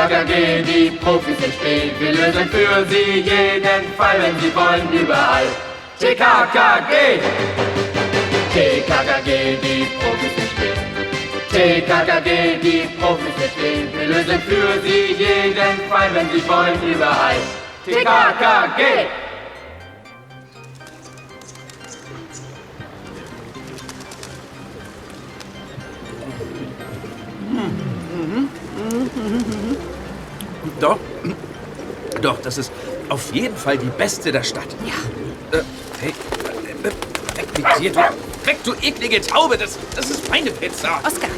[0.00, 1.92] TKKG, die Profis sind spät.
[2.00, 5.44] Wir lösen für sie jeden Fall, wenn sie wollen, überall.
[5.98, 7.20] TKKG!
[8.54, 10.78] TKKG, die Profis sind spät.
[11.50, 13.98] TKKG, die Profis sind spät.
[13.98, 17.36] Wir lösen für sie jeden Fall, wenn sie wollen, überall.
[17.84, 19.19] TKKG!
[32.22, 32.72] Doch, das ist
[33.08, 34.68] auf jeden Fall die beste der Stadt.
[34.86, 35.58] Ja.
[35.58, 35.62] Äh,
[36.00, 36.14] hey,
[36.82, 41.00] äh, äh, weg mit dir, du, weg, du eklige Taube, das, das ist meine Pizza.
[41.04, 41.30] Oskar,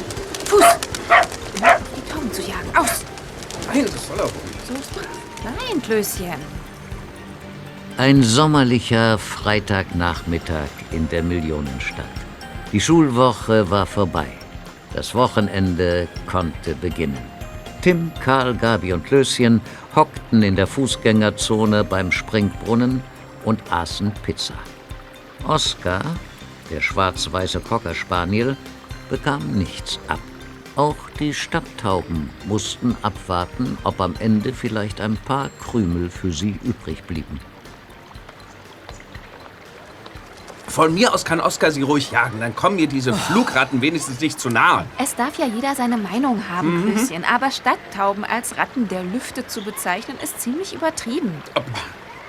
[0.45, 0.65] Fuß!
[1.55, 2.75] Die Tauben zu jagen.
[2.75, 3.03] Aus!
[3.67, 4.31] Nein, das soll auch
[4.67, 5.07] So ist brav.
[5.43, 6.39] Nein, Klößchen.
[7.97, 12.05] Ein sommerlicher Freitagnachmittag in der Millionenstadt.
[12.71, 14.25] Die Schulwoche war vorbei.
[14.93, 17.17] Das Wochenende konnte beginnen.
[17.81, 19.61] Tim, Karl, Gabi und Klößchen
[19.95, 23.01] hockten in der Fußgängerzone beim Springbrunnen
[23.45, 24.55] und aßen Pizza.
[25.47, 26.03] Oskar,
[26.71, 28.57] der schwarz-weiße Cocker Spaniel,
[29.09, 30.19] bekam nichts ab.
[30.75, 37.03] Auch die Stadttauben mussten abwarten, ob am Ende vielleicht ein paar Krümel für sie übrig
[37.03, 37.39] blieben.
[40.73, 44.39] Von mir aus kann Oskar sie ruhig jagen, dann kommen mir diese Flugratten wenigstens nicht
[44.39, 44.87] zu nahe.
[44.97, 47.23] Es darf ja jeder seine Meinung haben, Klößchen.
[47.25, 51.31] Aber Stadttauben als Ratten der Lüfte zu bezeichnen, ist ziemlich übertrieben.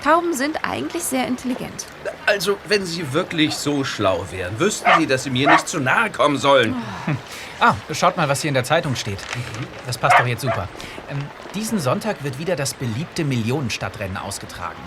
[0.03, 1.87] Tauben sind eigentlich sehr intelligent.
[2.27, 6.11] Also, wenn sie wirklich so schlau wären, wüssten sie, dass sie mir nicht zu nahe
[6.11, 6.75] kommen sollen.
[7.59, 9.19] Ah, schaut mal, was hier in der Zeitung steht.
[9.85, 10.67] Das passt doch jetzt super.
[11.09, 11.19] Ähm,
[11.53, 14.77] diesen Sonntag wird wieder das beliebte Millionenstadtrennen ausgetragen.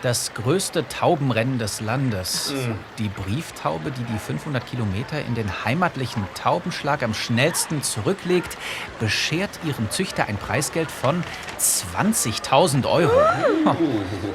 [0.00, 2.54] Das größte Taubenrennen des Landes.
[2.98, 8.56] Die Brieftaube, die die 500 Kilometer in den heimatlichen Taubenschlag am schnellsten zurücklegt,
[8.98, 11.22] beschert ihrem Züchter ein Preisgeld von
[11.60, 13.12] 20.000 Euro.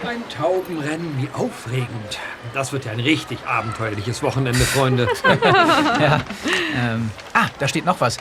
[0.08, 2.20] Ein Taubenrennen, wie aufregend.
[2.53, 5.08] Das wird ja ein richtig abenteuerliches Wochenende, Freunde.
[6.74, 8.18] Ähm, ah, da steht noch was.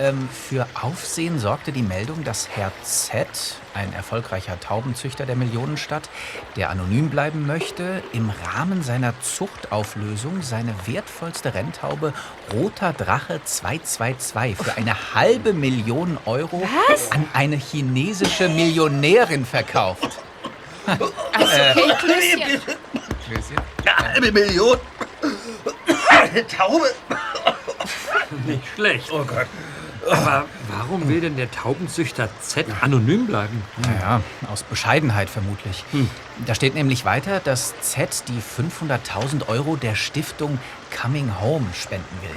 [0.00, 3.28] Ähm, für Aufsehen sorgte die Meldung, dass Herr Z.,
[3.74, 6.08] ein erfolgreicher Taubenzüchter der Millionenstadt,
[6.56, 12.12] der anonym bleiben möchte, im Rahmen seiner Zuchtauflösung seine wertvollste Renntaube
[12.52, 16.66] Roter Drache 222 für eine halbe Million Euro
[17.10, 20.18] an eine chinesische Millionärin verkauft.
[20.86, 21.04] Also,
[21.34, 22.60] okay,
[23.26, 23.56] Klößchen.
[24.14, 24.78] Eine Million?
[26.10, 26.90] Eine Taube?
[28.46, 29.10] Nicht schlecht.
[29.12, 29.46] Oh Gott.
[30.10, 33.62] Aber warum will denn der Taubenzüchter Z anonym bleiben?
[33.78, 34.20] Naja,
[34.52, 35.84] aus Bescheidenheit vermutlich.
[36.44, 40.58] Da steht nämlich weiter, dass Z die 500.000 Euro der Stiftung
[41.00, 42.36] Coming Home spenden will.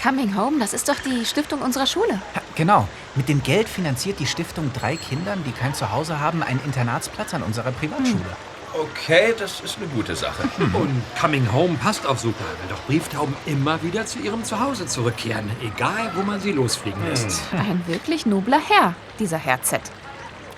[0.00, 2.20] Coming Home, das ist doch die Stiftung unserer Schule.
[2.34, 2.86] Ja, genau.
[3.16, 7.42] Mit dem Geld finanziert die Stiftung drei Kindern, die kein Zuhause haben, einen Internatsplatz an
[7.42, 8.36] unserer Privatschule.
[8.78, 10.42] Okay, das ist eine gute Sache.
[10.58, 15.50] Und Coming Home passt auch super, weil doch Brieftauben immer wieder zu ihrem Zuhause zurückkehren,
[15.62, 17.42] egal wo man sie losfliegen lässt.
[17.52, 19.80] Ein wirklich nobler Herr, dieser Herr Z.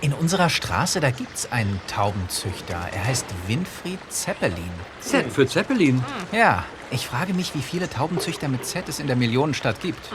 [0.00, 2.88] In unserer Straße, da gibt's einen Taubenzüchter.
[2.92, 4.70] Er heißt Winfried Zeppelin.
[5.00, 6.04] Z für Zeppelin.
[6.32, 10.08] Ja, ich frage mich, wie viele Taubenzüchter mit Z es in der Millionenstadt gibt.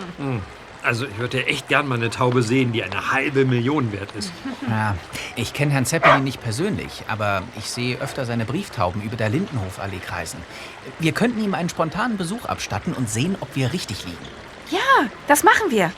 [0.83, 4.33] Also ich würde echt gern mal eine Taube sehen, die eine halbe Million wert ist.
[4.69, 4.95] Ja,
[5.35, 9.99] ich kenne Herrn Zeppelin nicht persönlich, aber ich sehe öfter seine Brieftauben über der Lindenhofallee
[10.05, 10.39] kreisen.
[10.99, 14.17] Wir könnten ihm einen spontanen Besuch abstatten und sehen, ob wir richtig liegen.
[14.71, 15.91] Ja, das machen wir.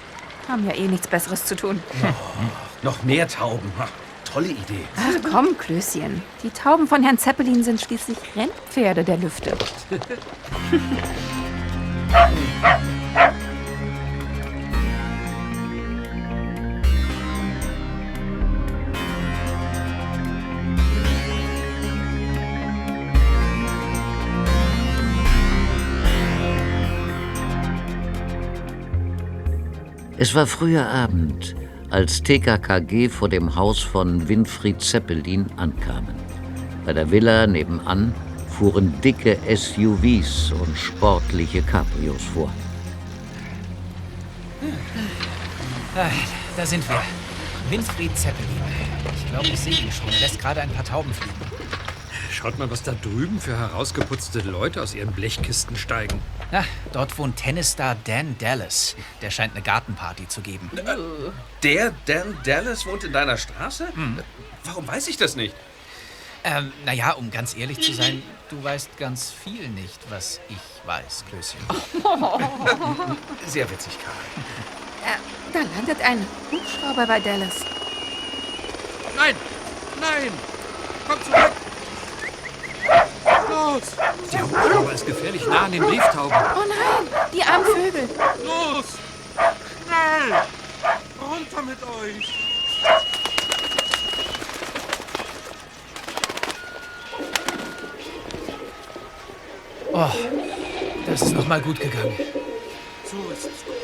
[0.47, 1.81] Haben ja eh nichts Besseres zu tun.
[2.84, 3.72] Noch mehr Tauben.
[4.31, 4.85] Tolle Idee.
[4.97, 6.22] Ach komm, Klößchen.
[6.44, 9.57] Die Tauben von Herrn Zeppelin sind schließlich Rennpferde der Lüfte.
[30.25, 31.55] Es war früher Abend,
[31.91, 36.16] als TKKG vor dem Haus von Winfried Zeppelin ankamen.
[36.83, 38.11] Bei der Villa nebenan
[38.49, 42.51] fuhren dicke SUVs und sportliche Cabrios vor.
[46.57, 47.03] Da sind wir.
[47.69, 48.49] Winfried Zeppelin.
[49.16, 50.11] Ich glaube, ich sehe ihn schon.
[50.11, 51.35] Er lässt gerade ein paar Tauben fliegen.
[52.31, 56.19] Schaut mal, was da drüben für herausgeputzte Leute aus ihren Blechkisten steigen.
[56.52, 56.64] Ah,
[56.94, 58.96] dort wohnt Tennisstar Dan Dallas.
[59.22, 60.70] Der scheint eine Gartenparty zu geben.
[61.64, 63.88] Der Dan Dallas wohnt in deiner Straße?
[64.64, 65.56] Warum weiß ich das nicht?
[66.44, 71.26] Ähm, naja, um ganz ehrlich zu sein, du weißt ganz viel nicht, was ich weiß,
[71.28, 71.59] Klößchen.
[73.47, 74.16] Sehr witzig, Karl.
[75.03, 75.18] Äh,
[75.52, 77.62] da landet ein Hubschrauber bei Dallas.
[79.16, 79.36] Nein!
[80.00, 80.32] Nein!
[81.08, 81.65] Komm zurück!
[83.55, 83.84] Los!
[84.34, 86.31] Der Hubschrauber ist gefährlich nah an den Brieftauben.
[86.31, 88.09] Oh nein, die armen Vögel.
[88.43, 88.85] Los!
[89.85, 90.41] Schnell!
[91.22, 92.28] Runter mit euch!
[99.93, 100.11] Oh,
[101.05, 102.13] das ist noch mal gut gegangen.
[103.09, 103.75] So ist es gut.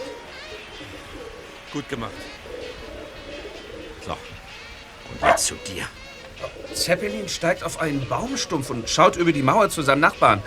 [1.71, 2.11] Gut gemacht.
[4.05, 4.11] So.
[4.11, 5.87] Und jetzt zu dir.
[6.73, 10.41] Zeppelin steigt auf einen Baumstumpf und schaut über die Mauer zu seinem Nachbarn.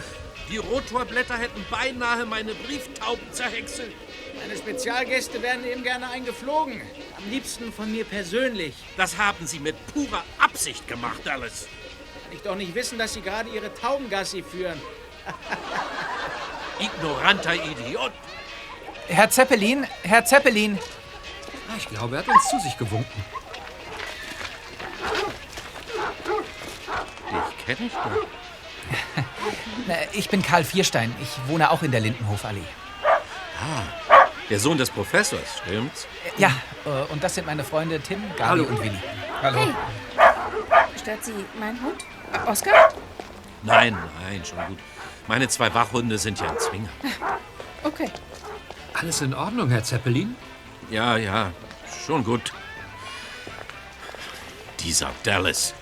[0.50, 3.92] Die Rotorblätter hätten beinahe meine Brieftauben zerhäckselt.
[4.40, 6.80] Meine Spezialgäste werden eben gerne eingeflogen.
[7.16, 8.74] Am liebsten von mir persönlich.
[8.96, 11.66] Das haben sie mit purer Absicht gemacht, alles.
[12.24, 14.80] Kann ich doch nicht wissen, dass Sie gerade Ihre Taubengassi führen.
[16.78, 18.12] Ignoranter Idiot.
[19.08, 20.78] Herr Zeppelin, Herr Zeppelin.
[21.68, 23.24] Ah, Ich glaube, er hat uns zu sich gewunken.
[27.64, 28.26] Kenne dich doch.
[30.12, 31.14] Ich bin Karl Vierstein.
[31.22, 32.64] Ich wohne auch in der Lindenhofallee.
[34.50, 36.06] Der Sohn des Professors, stimmt's?
[36.36, 36.50] Äh, Ja,
[36.84, 38.98] äh, und das sind meine Freunde Tim, Gabi und Willi.
[39.40, 39.58] Hallo.
[39.58, 39.74] Hey,
[41.00, 42.04] stört Sie mein Hund?
[42.32, 42.92] Äh, Oskar?
[43.62, 44.78] Nein, nein, schon gut.
[45.28, 46.88] Meine zwei Wachhunde sind ja ein Zwinger.
[47.84, 48.10] Okay.
[48.94, 50.36] Alles in Ordnung, Herr Zeppelin?
[50.90, 51.50] Ja, ja,
[52.06, 52.50] schon gut.
[54.80, 55.74] Dieser Dallas.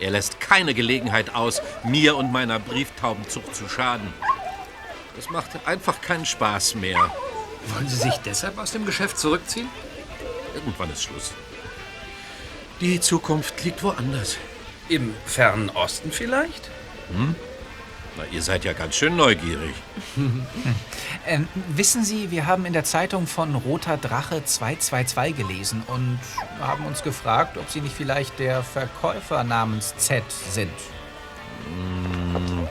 [0.00, 4.12] Er lässt keine Gelegenheit aus, mir und meiner Brieftaubenzucht zu schaden.
[5.14, 7.12] Das macht einfach keinen Spaß mehr.
[7.66, 9.68] Wollen Sie sich deshalb aus dem Geschäft zurückziehen?
[10.54, 11.32] Irgendwann ist Schluss.
[12.80, 14.38] Die Zukunft liegt woanders.
[14.88, 16.70] Im fernen Osten vielleicht?
[18.20, 19.74] Na, ihr seid ja ganz schön neugierig.
[21.26, 26.18] Ähm, wissen Sie, wir haben in der Zeitung von Roter Drache 222 gelesen und
[26.60, 30.72] haben uns gefragt, ob Sie nicht vielleicht der Verkäufer namens Z sind.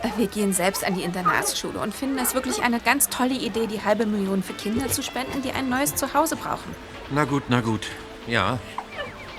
[0.01, 3.67] Äh, Wir gehen selbst an die Internatsschule und finden es wirklich eine ganz tolle Idee,
[3.67, 6.75] die halbe Million für Kinder zu spenden, die ein neues Zuhause brauchen.
[7.11, 7.85] Na gut, na gut.
[8.25, 8.57] Ja,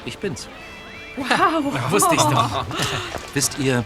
[0.04, 0.48] ich bin's.
[1.16, 1.74] Wow.
[1.90, 2.64] Wusste ich doch.
[3.34, 3.84] Wisst ihr,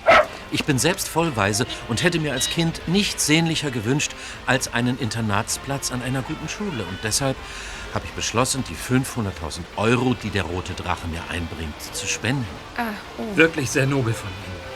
[0.55, 4.13] ich bin selbst vollweise und hätte mir als Kind nichts sehnlicher gewünscht
[4.47, 6.85] als einen Internatsplatz an einer guten Schule.
[6.89, 7.37] Und deshalb
[7.93, 12.47] habe ich beschlossen, die 500.000 Euro, die der Rote Drache mir einbringt, zu spenden.
[12.77, 12.85] Ah,
[13.19, 13.37] oh.
[13.37, 14.75] Wirklich sehr nobel von Ihnen.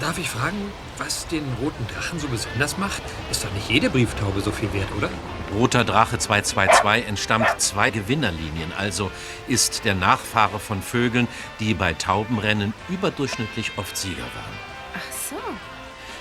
[0.00, 3.02] Darf ich fragen, was den roten Drachen so besonders macht?
[3.30, 5.08] Ist doch nicht jede Brieftaube so viel wert, oder?
[5.54, 9.10] Roter Drache 222 entstammt zwei Gewinnerlinien, also
[9.46, 11.28] ist der Nachfahre von Vögeln,
[11.60, 14.63] die bei Taubenrennen überdurchschnittlich oft Sieger waren.
[15.28, 15.36] So.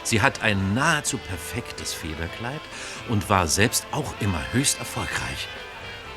[0.03, 2.59] Sie hat ein nahezu perfektes Federkleid
[3.09, 5.47] und war selbst auch immer höchst erfolgreich.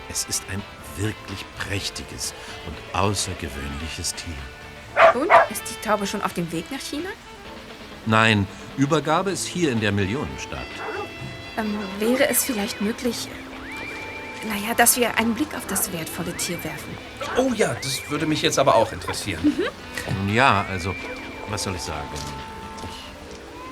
[0.09, 0.63] Es ist ein
[0.97, 2.35] wirklich prächtiges
[2.67, 5.21] und außergewöhnliches Tier.
[5.21, 5.31] Und?
[5.51, 7.11] Ist die Taube schon auf dem Weg nach China?
[8.07, 8.47] Nein,
[8.77, 10.67] Übergabe ist hier in der Millionenstadt.
[11.57, 13.29] Ähm, wäre es vielleicht möglich,
[14.49, 16.97] naja, dass wir einen Blick auf das wertvolle Tier werfen?
[17.37, 19.41] Oh ja, das würde mich jetzt aber auch interessieren.
[20.19, 20.95] Nun ja, also,
[21.49, 22.09] was soll ich sagen?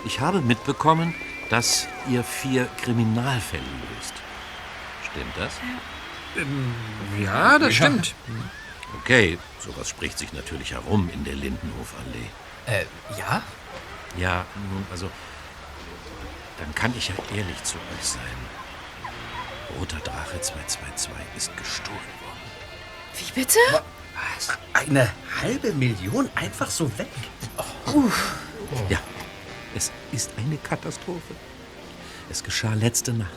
[0.05, 1.15] Ich, habe mitbekommen,
[1.51, 4.15] dass ihr vier Kriminalfälle löst.
[5.11, 5.53] Stimmt das?
[7.19, 8.15] Ja, das stimmt.
[9.01, 12.31] Okay, sowas spricht sich natürlich herum in der Lindenhofallee.
[12.67, 12.85] Äh,
[13.19, 13.43] ja?
[14.17, 15.11] Ja, nun, also,
[16.59, 18.21] dann kann ich ja ehrlich zu euch sein.
[19.79, 22.41] Roter Drache 222 ist gestohlen worden.
[23.19, 23.59] Wie bitte?
[24.35, 24.57] Was?
[24.73, 25.11] Eine
[25.43, 27.09] halbe Million einfach so weg?
[28.89, 28.99] Ja,
[29.75, 31.35] es ist eine Katastrophe.
[32.31, 33.31] Es geschah letzte Nacht.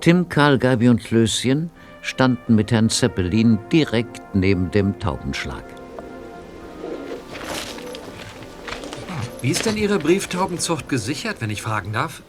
[0.00, 1.70] Tim, Karl, Gabi und Klößchen
[2.02, 5.77] standen mit Herrn Zeppelin direkt neben dem Taubenschlag.
[9.40, 12.22] Wie ist denn Ihre Brieftaubenzucht gesichert, wenn ich fragen darf?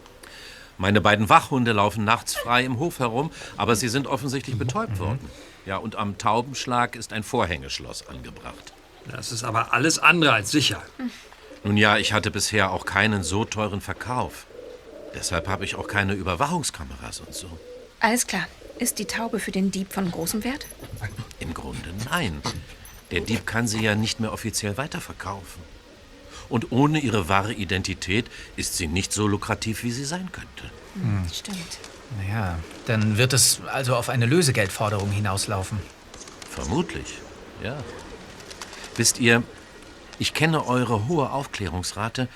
[0.77, 5.19] Meine beiden Wachhunde laufen nachts frei im Hof herum, aber sie sind offensichtlich betäubt worden.
[5.65, 8.73] Ja, und am Taubenschlag ist ein Vorhängeschloss angebracht.
[9.11, 10.83] Das ist aber alles andere als sicher.
[11.63, 14.45] Nun ja, ich hatte bisher auch keinen so teuren Verkauf.
[15.15, 17.49] Deshalb habe ich auch keine Überwachungskameras und so.
[17.99, 18.47] Alles klar.
[18.77, 20.67] Ist die Taube für den Dieb von großem Wert?
[21.39, 22.41] Im Grunde nein.
[23.11, 25.78] Der Dieb kann sie ja nicht mehr offiziell weiterverkaufen.
[26.49, 28.25] Und ohne ihre wahre Identität
[28.55, 30.71] ist sie nicht so lukrativ, wie sie sein könnte.
[31.33, 31.77] Stimmt.
[32.17, 35.77] Naja, dann wird es also auf eine Lösegeldforderung hinauslaufen.
[36.49, 37.19] Vermutlich,
[37.63, 37.77] ja.
[38.95, 39.43] Wisst ihr,
[40.17, 42.27] ich kenne eure hohe Aufklärungsrate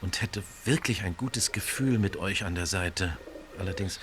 [0.00, 3.16] und hätte wirklich ein gutes Gefühl mit euch an der Seite.
[3.58, 4.00] Allerdings,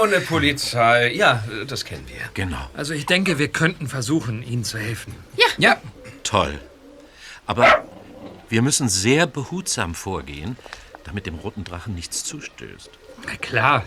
[0.00, 1.12] Ohne Polizei.
[1.14, 2.28] Ja, das kennen wir.
[2.34, 5.14] genau, Also ich denke, wir könnten versuchen, Ihnen zu helfen.
[5.58, 5.76] Ja,
[6.24, 6.58] toll.
[7.46, 7.84] Aber
[8.52, 10.58] wir müssen sehr behutsam vorgehen,
[11.04, 12.90] damit dem roten Drachen nichts zustößt.
[13.26, 13.82] Na klar.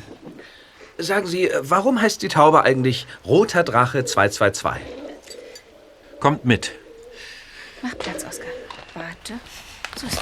[0.97, 4.81] Sagen Sie, warum heißt die Taube eigentlich Roter Drache 222?
[6.19, 6.71] Kommt mit.
[7.83, 8.47] Mach Platz, Oskar.
[8.95, 9.39] Warte.
[9.97, 10.19] So ist.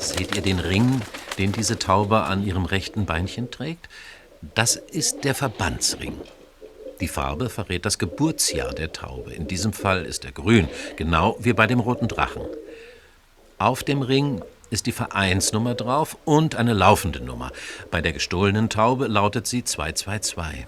[0.00, 1.02] Seht ihr den Ring,
[1.36, 3.88] den diese Taube an ihrem rechten Beinchen trägt?
[4.54, 6.20] Das ist der Verbandsring.
[7.00, 9.32] Die Farbe verrät das Geburtsjahr der Taube.
[9.32, 12.42] In diesem Fall ist er grün, genau wie bei dem roten Drachen.
[13.58, 17.52] Auf dem Ring ist die Vereinsnummer drauf und eine laufende Nummer.
[17.90, 20.64] Bei der gestohlenen Taube lautet sie 222.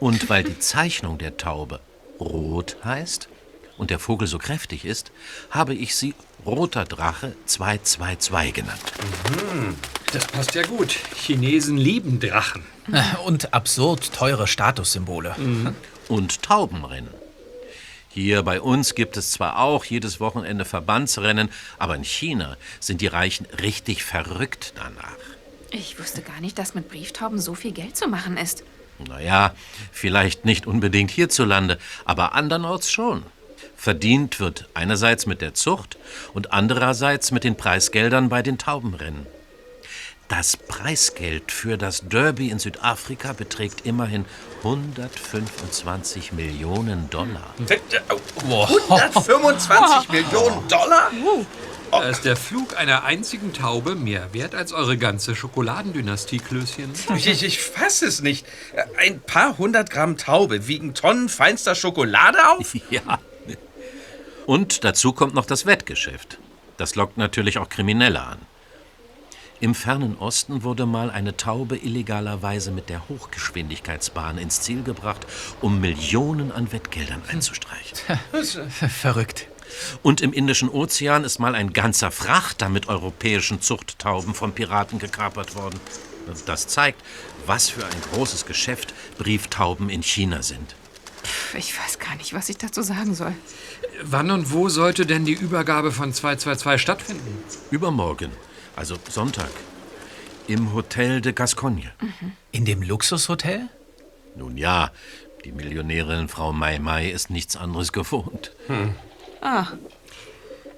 [0.00, 1.80] Und weil die Zeichnung der Taube
[2.20, 3.28] rot heißt
[3.78, 5.10] und der Vogel so kräftig ist,
[5.50, 8.92] habe ich sie roter Drache 222 genannt.
[10.12, 10.96] Das passt ja gut.
[11.14, 12.64] Chinesen lieben Drachen.
[13.24, 15.34] und absurd teure Statussymbole.
[16.08, 17.14] und Taubenrennen.
[18.10, 23.06] Hier bei uns gibt es zwar auch jedes Wochenende Verbandsrennen, aber in China sind die
[23.06, 25.16] Reichen richtig verrückt danach.
[25.70, 28.64] Ich wusste gar nicht, dass mit Brieftauben so viel Geld zu machen ist.
[29.06, 29.54] Naja,
[29.92, 33.22] vielleicht nicht unbedingt hierzulande, aber andernorts schon.
[33.80, 35.98] Verdient wird einerseits mit der Zucht
[36.34, 39.24] und andererseits mit den Preisgeldern bei den Taubenrennen.
[40.26, 44.24] Das Preisgeld für das Derby in Südafrika beträgt immerhin
[44.64, 47.54] 125 Millionen Dollar.
[47.60, 51.12] 125 Millionen Dollar?
[51.92, 56.90] Da ist der Flug einer einzigen Taube mehr wert als eure ganze Schokoladendynastie, Klößchen.
[57.16, 58.44] Ich, ich fasse es nicht.
[58.98, 62.74] Ein paar hundert Gramm Taube wiegen Tonnen feinster Schokolade auf?
[62.90, 63.20] Ja.
[64.48, 66.38] Und dazu kommt noch das Wettgeschäft.
[66.78, 68.38] Das lockt natürlich auch Kriminelle an.
[69.60, 75.26] Im fernen Osten wurde mal eine Taube illegalerweise mit der Hochgeschwindigkeitsbahn ins Ziel gebracht,
[75.60, 77.98] um Millionen an Wettgeldern einzustreichen.
[78.88, 79.48] Verrückt.
[80.02, 85.56] Und im Indischen Ozean ist mal ein ganzer Frachter mit europäischen Zuchttauben von Piraten gekapert
[85.56, 85.78] worden.
[86.46, 87.02] Das zeigt,
[87.44, 90.74] was für ein großes Geschäft Brieftauben in China sind.
[91.56, 93.32] Ich weiß gar nicht, was ich dazu sagen soll.
[94.02, 97.42] Wann und wo sollte denn die Übergabe von 222 stattfinden?
[97.70, 98.30] Übermorgen,
[98.76, 99.50] also Sonntag,
[100.46, 101.90] im Hotel de Gascogne.
[102.52, 103.68] In dem Luxushotel?
[104.36, 104.90] Nun ja,
[105.44, 108.52] die Millionärin Frau Mai Mai ist nichts anderes gewohnt.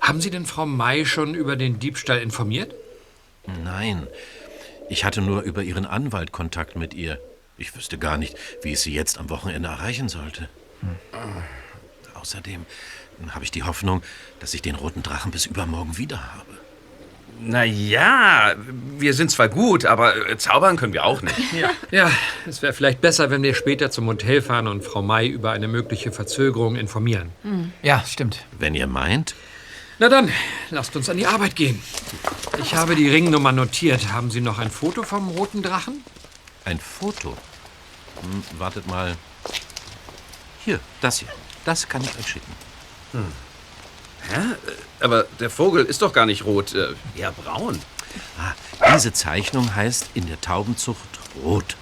[0.00, 2.74] Haben Sie denn Frau May schon über den Diebstahl informiert?
[3.64, 4.06] Nein,
[4.88, 7.20] ich hatte nur über ihren Anwalt Kontakt mit ihr.
[7.58, 10.48] Ich wüsste gar nicht, wie ich sie jetzt am Wochenende erreichen sollte.
[12.14, 12.66] Außerdem
[13.30, 14.02] habe ich die Hoffnung,
[14.40, 16.50] dass ich den roten Drachen bis übermorgen wieder habe.
[17.42, 18.54] Na ja,
[18.98, 21.36] wir sind zwar gut, aber äh, zaubern können wir auch nicht.
[21.90, 22.10] Ja,
[22.46, 25.66] es wäre vielleicht besser, wenn wir später zum Hotel fahren und Frau May über eine
[25.66, 27.32] mögliche Verzögerung informieren.
[27.82, 28.44] Ja, stimmt.
[28.58, 29.34] Wenn ihr meint,
[29.98, 30.30] Na dann,
[30.70, 31.82] lasst uns an die Arbeit gehen.
[32.60, 34.12] Ich habe die Ringnummer notiert.
[34.12, 36.04] Haben Sie noch ein Foto vom roten Drachen?
[36.66, 37.34] ein Foto.
[38.20, 39.16] Hm, wartet mal.
[40.70, 41.28] Hier, das hier.
[41.64, 42.52] Das kann ich euch schicken.
[45.00, 47.76] Aber der Vogel ist doch gar nicht rot, äh, eher braun.
[48.38, 48.52] Ah,
[48.94, 51.08] diese Zeichnung heißt in der Taubenzucht
[51.42, 51.74] rot.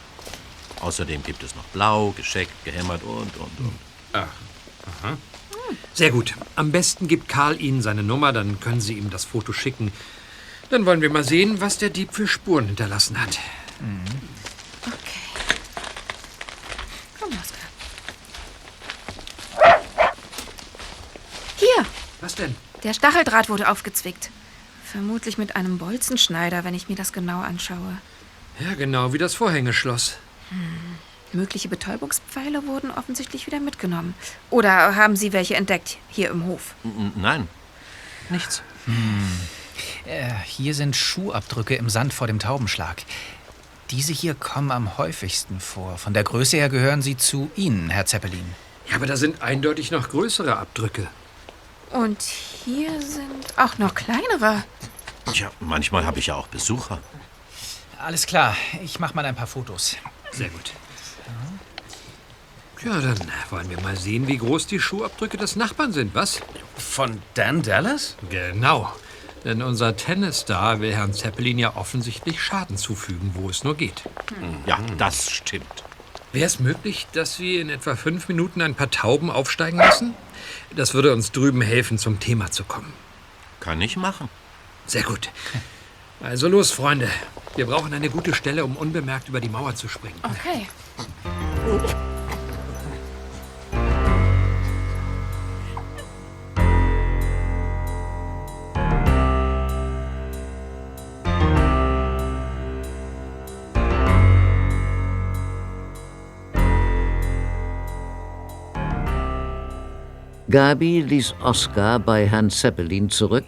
[0.81, 3.79] Außerdem gibt es noch blau, gescheckt, gehämmert und, und, und.
[5.93, 6.35] Sehr gut.
[6.57, 9.93] Am besten gibt Karl Ihnen seine Nummer, dann können Sie ihm das Foto schicken.
[10.71, 13.39] Dann wollen wir mal sehen, was der Dieb für Spuren hinterlassen hat.
[14.87, 14.97] Okay.
[17.21, 17.58] Komm, Oskar.
[21.59, 21.85] Hier,
[22.21, 22.55] Was denn?
[22.83, 24.31] der Stacheldraht wurde aufgezwickt.
[24.85, 27.99] Vermutlich mit einem Bolzenschneider, wenn ich mir das genau anschaue.
[28.61, 30.17] Ja, genau wie das Vorhängeschloss.
[31.33, 34.15] Mögliche Betäubungspfeile wurden offensichtlich wieder mitgenommen.
[34.51, 36.75] Oder haben Sie welche entdeckt, hier im Hof?
[37.17, 37.49] Nein,
[38.31, 38.63] nichts.
[40.07, 43.03] Äh, hier sind Schuhabdrücke im Sand vor dem Taubenschlag.
[43.91, 45.99] Diese hier kommen am häufigsten vor.
[45.99, 48.55] Von der Größe her gehören sie zu Ihnen, Herr Zeppelin.
[48.89, 51.09] Ja, aber da sind eindeutig noch größere Abdrücke.
[51.93, 54.65] Und hier sind auch noch kleinere.
[55.33, 56.99] Tja, manchmal habe ich ja auch Besucher.
[57.99, 59.97] Alles klar, ich mache mal ein paar Fotos.
[60.31, 60.73] Sehr gut.
[62.85, 63.19] Ja, dann
[63.51, 66.41] wollen wir mal sehen, wie groß die Schuhabdrücke des Nachbarn sind, was?
[66.77, 68.17] Von Dan Dallas?
[68.31, 68.93] Genau.
[69.45, 74.03] Denn unser Tennisstar will Herrn Zeppelin ja offensichtlich Schaden zufügen, wo es nur geht.
[74.67, 75.85] Ja, das stimmt.
[76.33, 80.15] Wäre es möglich, dass wir in etwa fünf Minuten ein paar Tauben aufsteigen lassen?
[80.75, 82.93] Das würde uns drüben helfen, zum Thema zu kommen.
[83.61, 84.29] Kann ich machen.
[84.87, 85.31] Sehr gut.
[86.21, 87.09] Also los, Freunde.
[87.57, 90.21] Wir brauchen eine gute Stelle, um unbemerkt über die Mauer zu springen.
[90.23, 90.67] Okay.
[110.51, 113.45] Gabi ließ Oskar bei Herrn Zeppelin zurück.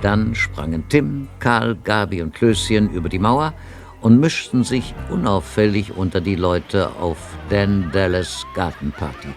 [0.00, 3.52] Dann sprangen Tim, Karl, Gabi und Klößchen über die Mauer
[4.00, 7.18] und mischten sich unauffällig unter die Leute auf
[7.50, 9.28] Dan Dallas Gartenparty.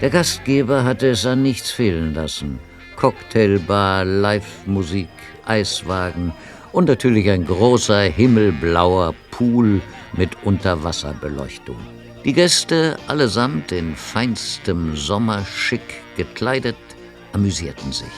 [0.00, 2.58] Der Gastgeber hatte es an nichts fehlen lassen.
[2.96, 5.10] Cocktailbar, Live-Musik,
[5.44, 6.32] Eiswagen
[6.72, 9.82] und natürlich ein großer himmelblauer Pool
[10.16, 11.76] mit Unterwasserbeleuchtung.
[12.24, 16.76] Die Gäste, allesamt in feinstem Sommerschick gekleidet,
[17.32, 18.12] amüsierten sich,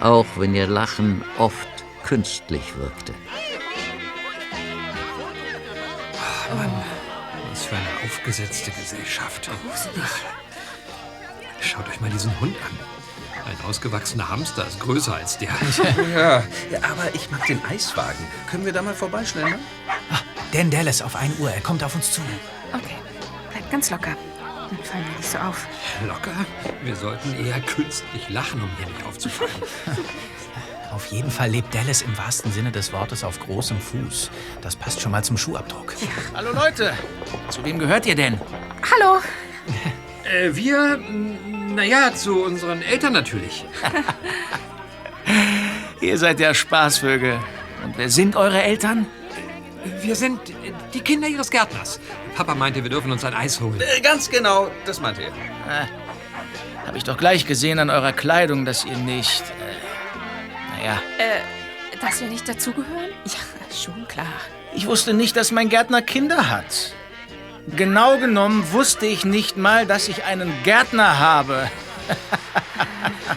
[0.00, 1.68] auch wenn ihr Lachen oft
[2.02, 3.14] künstlich wirkte.
[7.50, 9.50] Was für eine aufgesetzte Gesellschaft.
[11.60, 12.78] Schaut euch mal diesen Hund an.
[13.46, 15.50] Ein ausgewachsener Hamster ist größer als der.
[16.14, 18.24] Ja, ja, aber ich mag den Eiswagen.
[18.48, 19.58] Können wir da mal vorbeischneiden?
[20.52, 22.20] Dan Dallas auf 1 Uhr, er kommt auf uns zu.
[22.72, 22.96] Okay.
[23.50, 24.16] Bleib ganz locker.
[24.70, 25.66] Dann fallen wir nicht so auf.
[26.06, 26.46] Locker?
[26.82, 29.50] Wir sollten eher künstlich lachen, um hier nicht aufzufallen.
[30.92, 34.30] Auf jeden Fall lebt Dallas im wahrsten Sinne des Wortes auf großem Fuß.
[34.60, 35.94] Das passt schon mal zum Schuhabdruck.
[36.34, 36.92] Hallo Leute,
[37.48, 38.40] zu wem gehört ihr denn?
[38.90, 39.20] Hallo.
[40.22, 43.64] Äh, wir, naja, zu unseren Eltern natürlich.
[46.00, 47.40] Ihr seid ja Spaßvögel.
[47.82, 49.06] Und wer sind eure Eltern?
[50.02, 50.38] Wir sind
[50.92, 51.98] die Kinder ihres Gärtners.
[52.40, 53.78] Papa meinte, wir dürfen uns ein Eis holen.
[53.82, 55.30] Äh, ganz genau, das meinte er.
[56.86, 59.42] Hab ich doch gleich gesehen an eurer Kleidung, dass ihr nicht.
[59.42, 63.10] Äh, naja, Äh, dass wir nicht dazugehören?
[63.26, 64.24] Ja, schon klar.
[64.74, 66.94] ich wusste nicht, dass mein Gärtner Kinder hat.
[67.76, 71.70] Genau genommen wusste ich nicht mal, dass ich einen Gärtner habe.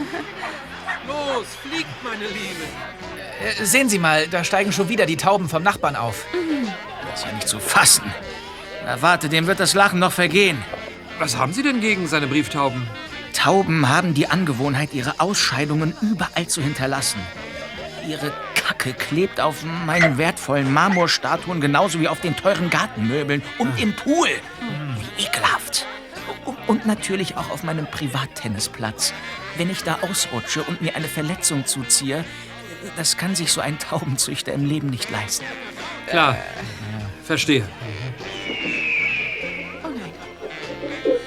[1.08, 2.64] Los, fliegt, meine Liebe.
[3.60, 6.26] Äh, sehen Sie mal, da steigen schon wieder die Tauben vom Nachbarn auf.
[7.12, 8.10] Das ist ja nicht zu fassen.
[8.86, 10.58] Na warte, dem wird das Lachen noch vergehen.
[11.20, 12.88] Was haben Sie denn gegen seine Brieftauben?
[13.34, 17.20] Tauben haben die Angewohnheit, ihre Ausscheidungen überall zu hinterlassen.
[18.08, 23.94] Ihre Kacke klebt auf meinen wertvollen Marmorstatuen genauso wie auf den teuren Gartenmöbeln und im
[23.96, 24.28] Pool.
[25.18, 25.86] Wie ekelhaft.
[26.46, 29.14] Und- Und natürlich auch auf meinem Privattennisplatz.
[29.58, 32.24] Wenn ich da ausrutsche und mir eine Verletzung zuziehe,
[32.98, 35.46] das kann sich so ein Taubenzüchter im Leben nicht leisten.
[36.08, 36.38] Klar.
[37.26, 37.66] Verstehe.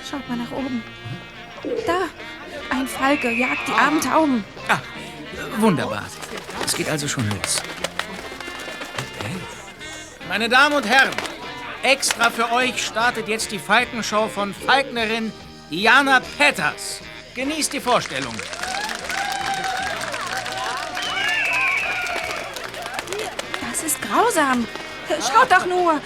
[0.08, 0.82] Schaut mal nach oben.
[1.86, 2.02] Da.
[2.70, 4.44] Ein Falke jagt die armen Tauben.
[4.68, 4.78] Ah,
[5.58, 6.04] wunderbar.
[6.64, 7.62] Es geht also schon los.
[10.28, 11.14] Meine Damen und Herren,
[11.82, 15.32] extra für euch startet jetzt die Falkenshow von Falknerin
[15.70, 17.00] Diana Petters.
[17.34, 18.34] Genießt die Vorstellung.
[23.60, 24.66] Das ist grausam.
[25.08, 26.00] Schaut doch nur.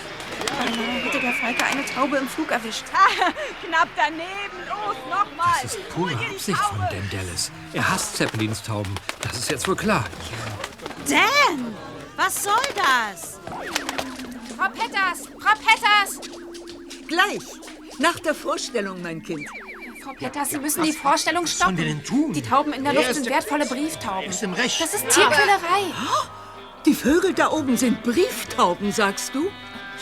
[0.58, 2.84] Beinahe hätte der Falke eine Taube im Flug erwischt.
[3.66, 4.58] Knapp daneben.
[4.68, 5.54] Los, nochmal.
[5.62, 7.50] Das ist pure Absicht von Dan Dallas.
[7.72, 8.94] Er hasst Zeppelins Tauben.
[9.22, 10.04] Das ist jetzt wohl klar.
[11.08, 11.74] Dan,
[12.16, 13.38] was soll das?
[14.56, 15.28] Frau Petters!
[15.38, 16.20] Frau Petters!
[17.08, 17.40] Gleich.
[17.98, 19.46] Nach der Vorstellung, mein Kind.
[20.02, 21.76] Frau Petters, Sie müssen die Vorstellung stoppen.
[21.78, 22.32] wir denn tun?
[22.32, 24.28] Die Tauben in der Luft sind wertvolle Brieftauben.
[24.30, 24.80] ist im Recht.
[24.80, 25.92] Das ist Tierquälerei.
[26.86, 29.50] Die Vögel da oben sind Brieftauben, sagst du?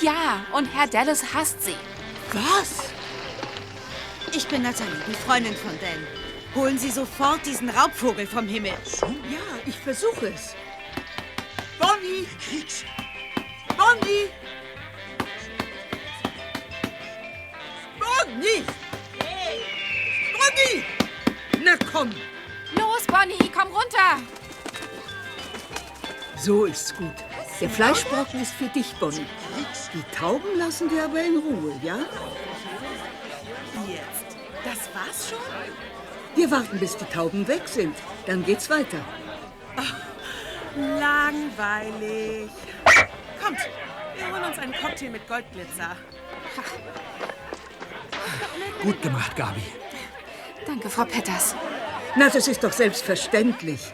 [0.00, 1.74] Ja, und Herr Dallas hasst sie.
[2.32, 2.90] Was?
[4.32, 6.06] Ich bin Nathalie, die Freundin von Dan.
[6.54, 8.72] Holen Sie sofort diesen Raubvogel vom Himmel.
[9.02, 10.54] Ja, ich versuche es.
[11.78, 12.26] Bonnie!
[13.76, 14.30] Bonnie!
[17.98, 18.64] Bonnie!
[20.38, 20.84] Bonnie!
[21.64, 22.11] Na komm,
[22.74, 24.22] Los, Bonnie, komm runter.
[26.37, 27.14] so ist's gut.
[27.61, 29.26] Der Fleischbrocken ist für dich, Bonnie.
[29.94, 31.98] Die Tauben lassen wir aber in Ruhe, ja?
[33.86, 34.36] Jetzt.
[34.64, 35.38] Das war's schon?
[36.34, 37.96] Wir warten, bis die Tauben weg sind.
[38.26, 38.98] Dann geht's weiter.
[40.76, 42.50] Langweilig.
[43.42, 43.58] Kommt,
[44.16, 45.96] wir holen uns einen Cocktail mit Goldglitzer.
[48.82, 49.62] Gut gemacht, Gabi.
[50.66, 51.54] Danke, Frau Petters.
[52.16, 53.92] Na, das ist doch selbstverständlich.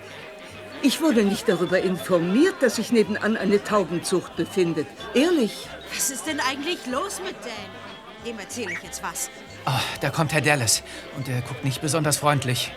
[0.84, 4.86] Ich wurde nicht darüber informiert, dass sich nebenan eine Taubenzucht befindet.
[5.14, 5.66] Ehrlich.
[5.90, 8.26] Was ist denn eigentlich los mit Dan?
[8.26, 9.30] Dem erzähle ich jetzt was.
[9.64, 9.70] Oh,
[10.02, 10.82] da kommt Herr Dallas.
[11.16, 12.70] Und er guckt nicht besonders freundlich.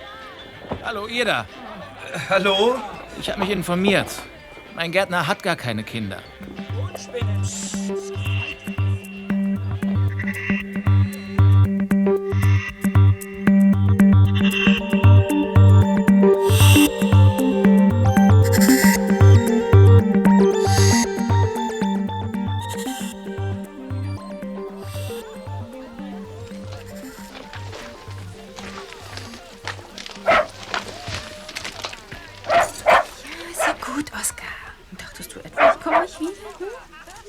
[0.86, 1.46] Hallo, ihr da.
[2.30, 2.76] Hallo?
[3.20, 4.08] Ich habe mich informiert.
[4.74, 6.22] Mein Gärtner hat gar keine Kinder.
[6.96, 7.77] Sieht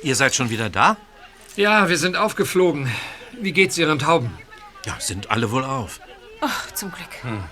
[0.08, 0.96] Ihr seid schon wieder da?
[1.54, 2.90] Ja, wir sind aufgeflogen.
[3.42, 4.30] Wie geht's Ihren Tauben?
[4.86, 6.00] Ja, sind alle wohl auf.
[6.40, 7.10] Ach, zum Glück.
[7.20, 7.44] Hm.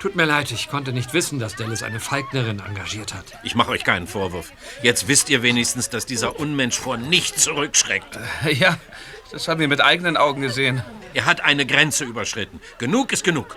[0.00, 3.26] Tut mir leid, ich konnte nicht wissen, dass Dallas eine Falknerin engagiert hat.
[3.44, 4.50] Ich mache euch keinen Vorwurf.
[4.82, 8.18] Jetzt wisst ihr wenigstens, dass dieser Unmensch vor nichts zurückschreckt.
[8.50, 8.78] Ja,
[9.30, 10.82] das haben wir mit eigenen Augen gesehen.
[11.14, 12.60] Er hat eine Grenze überschritten.
[12.78, 13.54] Genug ist genug.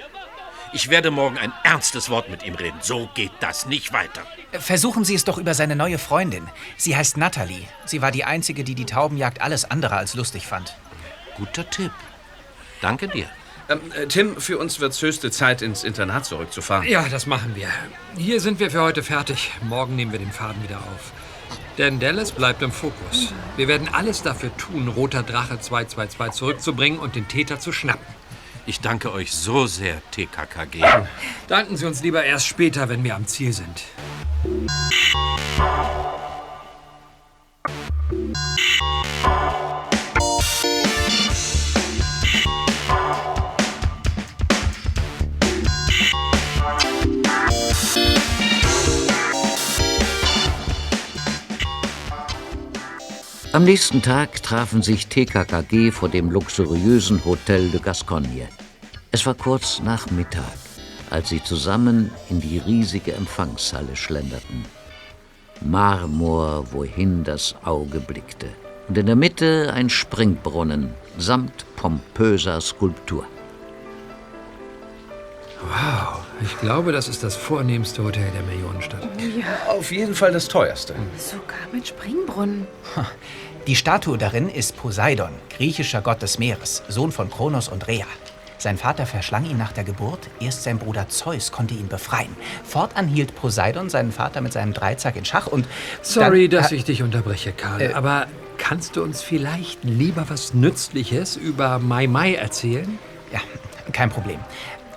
[0.76, 2.80] Ich werde morgen ein ernstes Wort mit ihm reden.
[2.82, 4.24] So geht das nicht weiter.
[4.52, 6.50] Versuchen Sie es doch über seine neue Freundin.
[6.76, 7.66] Sie heißt Natalie.
[7.86, 10.76] Sie war die Einzige, die die Taubenjagd alles andere als lustig fand.
[11.38, 11.92] Guter Tipp.
[12.82, 13.26] Danke dir.
[13.70, 16.86] Ähm, äh, Tim, für uns wird's höchste Zeit, ins Internat zurückzufahren.
[16.90, 17.70] Ja, das machen wir.
[18.18, 19.52] Hier sind wir für heute fertig.
[19.62, 21.14] Morgen nehmen wir den Faden wieder auf.
[21.78, 23.34] Denn Dallas bleibt im Fokus.
[23.56, 28.06] Wir werden alles dafür tun, Roter Drache 222 zurückzubringen und den Täter zu schnappen.
[28.68, 30.84] Ich danke euch so sehr, TKKG.
[31.48, 33.84] Danken Sie uns lieber erst später, wenn wir am Ziel sind.
[53.56, 58.50] Am nächsten Tag trafen sich TKKG vor dem luxuriösen Hotel de Gascogne.
[59.12, 60.44] Es war kurz nach Mittag,
[61.10, 64.66] als sie zusammen in die riesige Empfangshalle schlenderten.
[65.62, 68.48] Marmor, wohin das Auge blickte.
[68.90, 73.26] Und in der Mitte ein Springbrunnen samt pompöser Skulptur.
[75.62, 79.08] Wow, ich glaube, das ist das vornehmste Hotel der Millionenstadt.
[79.18, 80.94] Ja, Auf jeden Fall das teuerste.
[81.18, 82.68] sogar mit Springbrunnen.
[83.68, 88.06] Die Statue darin ist Poseidon, griechischer Gott des Meeres, Sohn von Kronos und Rhea.
[88.60, 92.36] Sein Vater verschlang ihn nach der Geburt, erst sein Bruder Zeus konnte ihn befreien.
[92.64, 95.68] Fortan hielt Poseidon seinen Vater mit seinem Dreizack in Schach und...
[96.04, 100.54] Sorry, dann- dass ich dich unterbreche, Karl, Äh, aber kannst du uns vielleicht lieber was
[100.54, 102.98] Nützliches über Mai Mai erzählen?
[103.34, 103.40] Ja,
[103.92, 104.40] kein Problem.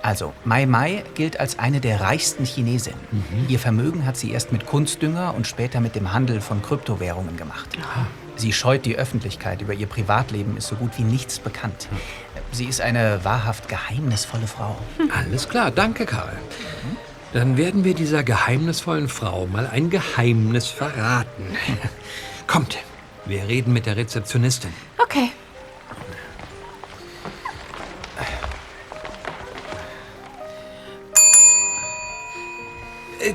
[0.01, 2.99] Also, Mai Mai gilt als eine der reichsten Chinesinnen.
[3.47, 7.77] Ihr Vermögen hat sie erst mit Kunstdünger und später mit dem Handel von Kryptowährungen gemacht.
[8.35, 9.61] Sie scheut die Öffentlichkeit.
[9.61, 11.89] Über ihr Privatleben ist so gut wie nichts bekannt.
[12.51, 14.77] Sie ist eine wahrhaft geheimnisvolle Frau.
[15.13, 16.37] Alles klar, danke, Karl.
[17.33, 21.43] Dann werden wir dieser geheimnisvollen Frau mal ein Geheimnis verraten.
[22.47, 22.77] Kommt,
[23.25, 24.71] wir reden mit der Rezeptionistin.
[24.97, 25.29] Okay.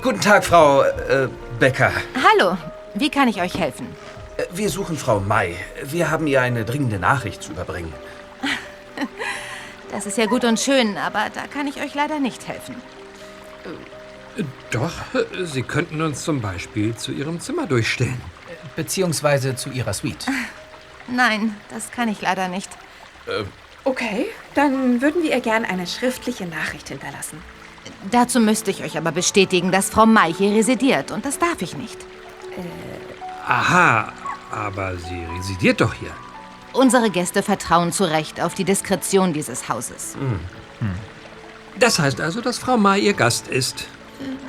[0.03, 1.29] Guten Tag, Frau äh,
[1.59, 1.93] Becker.
[2.15, 2.57] Hallo,
[2.95, 3.87] wie kann ich euch helfen?
[4.37, 5.57] Äh, Wir suchen Frau May.
[5.83, 7.93] Wir haben ihr eine dringende Nachricht zu überbringen.
[9.91, 12.75] Das ist ja gut und schön, aber da kann ich euch leider nicht helfen.
[14.73, 14.91] Doch,
[15.45, 18.21] Sie könnten uns zum Beispiel zu Ihrem Zimmer durchstellen.
[18.75, 20.27] Beziehungsweise zu ihrer Suite.
[21.07, 22.71] Nein, das kann ich leider nicht.
[23.85, 24.27] Okay,
[24.57, 27.41] dann würden wir ihr gern eine schriftliche Nachricht hinterlassen.
[28.11, 31.77] Dazu müsste ich euch aber bestätigen, dass Frau May hier residiert und das darf ich
[31.77, 31.99] nicht.
[33.47, 34.13] Aha,
[34.51, 36.11] aber sie residiert doch hier.
[36.73, 40.17] Unsere Gäste vertrauen zu Recht auf die Diskretion dieses Hauses.
[41.79, 43.87] Das heißt also, dass Frau May ihr Gast ist.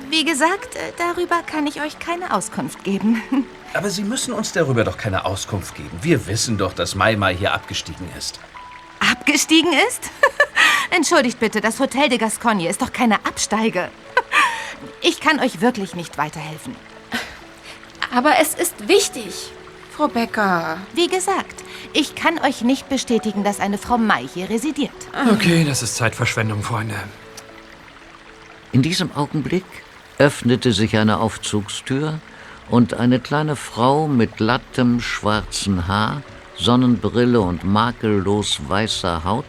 [0.09, 3.21] Wie gesagt, äh, darüber kann ich euch keine Auskunft geben.
[3.73, 5.91] Aber Sie müssen uns darüber doch keine Auskunft geben.
[6.01, 8.39] Wir wissen doch, dass Mai Mai hier abgestiegen ist.
[9.11, 10.09] Abgestiegen ist?
[10.91, 13.89] Entschuldigt bitte, das Hotel de Gascogne ist doch keine Absteige.
[15.01, 16.75] Ich kann euch wirklich nicht weiterhelfen.
[18.13, 19.51] Aber es ist wichtig,
[19.95, 20.77] Frau Becker.
[20.93, 21.63] Wie gesagt,
[21.93, 24.91] ich kann euch nicht bestätigen, dass eine Frau May hier residiert.
[25.31, 26.95] Okay, das ist Zeitverschwendung, Freunde.
[28.71, 29.65] In diesem Augenblick
[30.17, 32.19] öffnete sich eine Aufzugstür
[32.69, 36.21] und eine kleine Frau mit glattem schwarzen Haar,
[36.57, 39.45] Sonnenbrille und makellos weißer Haut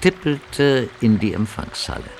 [0.00, 2.10] tippelte in die Empfangshalle.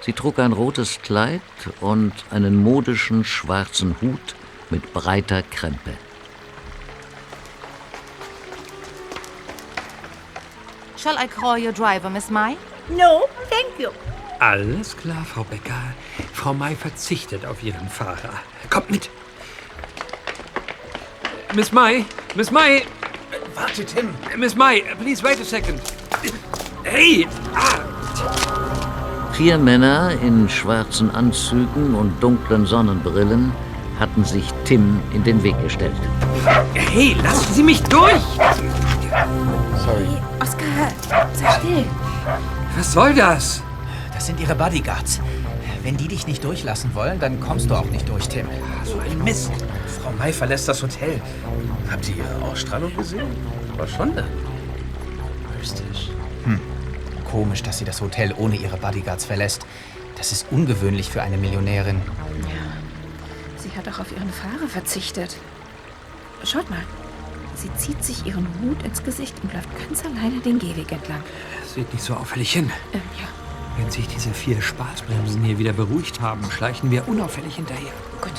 [0.00, 1.42] Sie trug ein rotes Kleid
[1.80, 4.34] und einen modischen schwarzen Hut
[4.70, 5.92] mit breiter Krempe.
[10.96, 12.56] Shall I call your driver, Miss Mai?
[12.88, 13.90] No, thank you.
[14.38, 15.94] Alles klar, Frau Becker.
[16.32, 18.32] Frau May verzichtet auf ihren Fahrer.
[18.70, 19.10] Kommt mit.
[21.54, 22.84] Miss May, Miss May,
[23.54, 24.08] Warte, Tim.
[24.36, 25.80] Miss May, please wait a second.
[26.84, 27.26] Hey!
[27.54, 27.80] Ah!
[29.32, 33.52] Vier Männer in schwarzen Anzügen und dunklen Sonnenbrillen
[33.98, 35.94] hatten sich Tim in den Weg gestellt.
[36.74, 38.22] Hey, lassen Sie mich durch!
[39.84, 40.06] Sorry.
[40.40, 41.84] Oskar, sei still.
[42.76, 43.62] Was soll das?
[44.14, 45.20] Das sind ihre Bodyguards.
[45.82, 48.46] Wenn die dich nicht durchlassen wollen, dann kommst du auch nicht durch, Tim.
[48.84, 49.50] So ein Mist.
[49.90, 51.20] Frau May verlässt das Hotel.
[51.90, 53.26] Habt ihr ihre Ausstrahlung gesehen?
[53.76, 54.24] War schon da.
[55.58, 56.10] Mystisch.
[57.30, 59.64] Komisch, dass sie das Hotel ohne ihre Bodyguards verlässt.
[60.16, 62.00] Das ist ungewöhnlich für eine Millionärin.
[63.56, 65.36] Sie hat auch auf ihren Fahrer verzichtet.
[66.44, 66.82] Schaut mal.
[67.54, 71.22] Sie zieht sich ihren Hut ins Gesicht und läuft ganz alleine den Gehweg entlang.
[71.72, 72.70] Sieht nicht so auffällig hin.
[72.94, 73.28] Ähm, ja,
[73.78, 77.92] Wenn sich diese vier Spaßbremsen hier wieder beruhigt haben, schleichen wir unauffällig hinterher.
[78.20, 78.32] gut.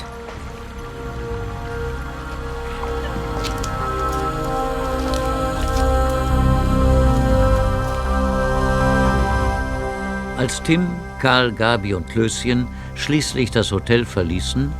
[10.42, 10.88] Als Tim,
[11.20, 14.72] Karl, Gabi und Klößchen schließlich das Hotel verließen,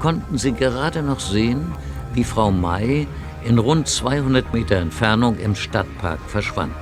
[0.00, 1.72] konnten sie gerade noch sehen,
[2.12, 3.08] wie Frau May
[3.42, 6.76] in rund 200 Meter Entfernung im Stadtpark verschwand.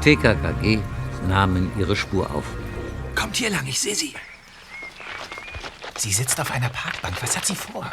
[0.00, 0.78] TKKG
[1.28, 2.46] nahmen ihre Spur auf.
[3.14, 4.14] Kommt hier lang, ich sehe sie.
[5.98, 7.20] Sie sitzt auf einer Parkbank.
[7.20, 7.92] Was hat sie vor?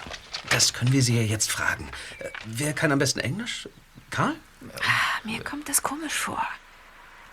[0.50, 1.90] Das können wir sie ja jetzt fragen.
[2.20, 3.68] Äh, Wer kann am besten Englisch?
[4.12, 4.36] Karl?
[4.80, 6.42] Ah, mir kommt das komisch vor.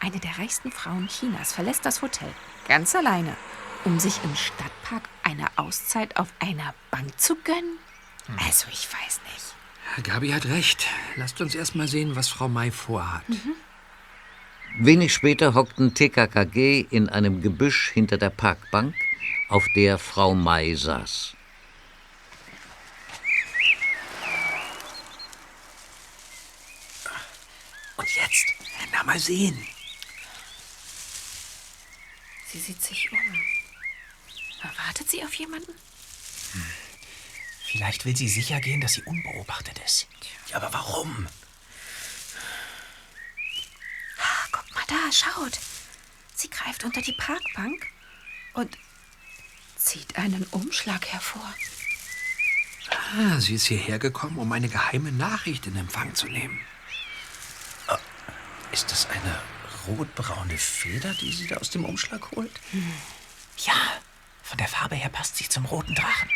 [0.04, 2.28] Eine der reichsten Frauen Chinas verlässt das Hotel
[2.68, 3.34] ganz alleine,
[3.86, 7.78] um sich im Stadtpark eine Auszeit auf einer Bank zu gönnen.
[8.36, 10.06] Also, ich weiß nicht.
[10.06, 10.86] Gabi hat recht.
[11.16, 13.24] Lasst uns erst mal sehen, was Frau May vorhat.
[14.78, 18.94] Wenig später hockten TKKG in einem Gebüsch hinter der Parkbank,
[19.48, 21.34] auf der Frau May saß.
[27.96, 28.46] Und jetzt?
[28.92, 29.56] Na, mal sehen.
[32.54, 33.18] Sie sieht sich um.
[34.86, 35.72] Wartet sie auf jemanden?
[37.64, 40.06] Vielleicht will sie sicher gehen, dass sie unbeobachtet ist.
[40.46, 41.26] Ja, aber warum?
[44.18, 45.58] Ah, Guck mal da, schaut.
[46.36, 47.88] Sie greift unter die Parkbank
[48.52, 48.78] und
[49.76, 51.52] zieht einen Umschlag hervor.
[53.18, 56.60] Ah, sie ist hierher gekommen, um eine geheime Nachricht in Empfang zu nehmen.
[58.70, 59.42] Ist das eine
[59.86, 62.52] rotbraune Feder, die sie da aus dem Umschlag holt?
[63.58, 63.74] Ja,
[64.42, 66.30] von der Farbe her passt sie zum roten Drachen.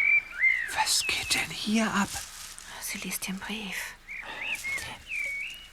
[0.74, 2.08] Was geht denn hier ab?
[2.80, 3.76] Sie liest den Brief.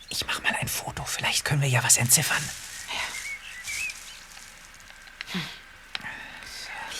[0.09, 1.03] Ich mach mal ein Foto.
[1.05, 2.43] Vielleicht können wir ja was entziffern.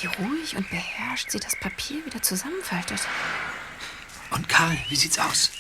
[0.02, 3.02] Wie ruhig und beherrscht sie das Papier wieder zusammenfaltet.
[4.32, 5.52] Und Karl, wie sieht's aus?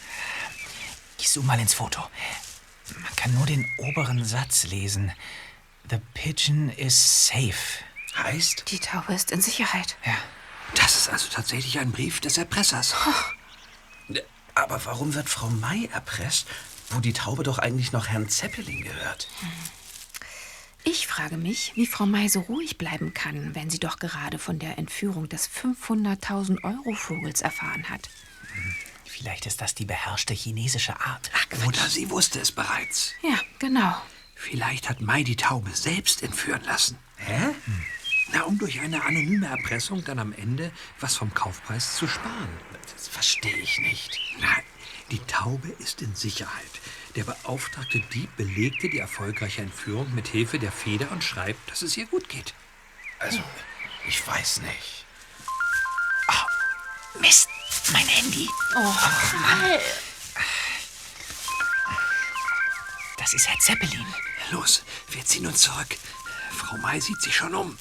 [1.17, 2.09] Ich zoome mal ins Foto.
[2.93, 5.11] Man kann nur den oberen Satz lesen.
[5.89, 7.83] The pigeon is safe.
[8.17, 8.65] Heißt?
[8.71, 9.97] Die Taube ist in Sicherheit.
[10.05, 10.15] Ja.
[10.75, 12.95] Das ist also tatsächlich ein Brief des Erpressers.
[14.55, 16.47] Aber warum wird Frau May erpresst,
[16.89, 19.27] wo die Taube doch eigentlich noch Herrn Zeppelin gehört?
[20.83, 24.59] Ich frage mich, wie Frau May so ruhig bleiben kann, wenn sie doch gerade von
[24.59, 28.09] der Entführung des 500.000 Euro Vogels erfahren hat.
[29.17, 31.31] Vielleicht ist das die beherrschte chinesische Art.
[31.65, 33.13] Oder sie wusste es bereits.
[33.21, 33.95] Ja, genau.
[34.35, 36.99] Vielleicht hat Mai die Taube selbst entführen lassen.
[37.15, 37.55] Hä?
[38.33, 42.49] Na, um durch eine anonyme Erpressung dann am Ende was vom Kaufpreis zu sparen.
[42.93, 44.19] Das verstehe ich nicht.
[44.41, 44.53] Na,
[45.11, 46.81] die Taube ist in Sicherheit.
[47.15, 51.95] Der beauftragte Dieb belegte die erfolgreiche Entführung mit Hilfe der Feder und schreibt, dass es
[51.95, 52.53] ihr gut geht.
[53.19, 53.39] Also,
[54.09, 55.05] ich weiß nicht.
[57.21, 57.47] Mist,
[57.91, 58.49] mein Handy.
[58.75, 58.93] Oh,
[63.17, 64.05] Das ist Herr Zeppelin.
[64.51, 65.97] Los, wir ziehen uns zurück.
[66.51, 67.77] Frau May sieht sich schon um.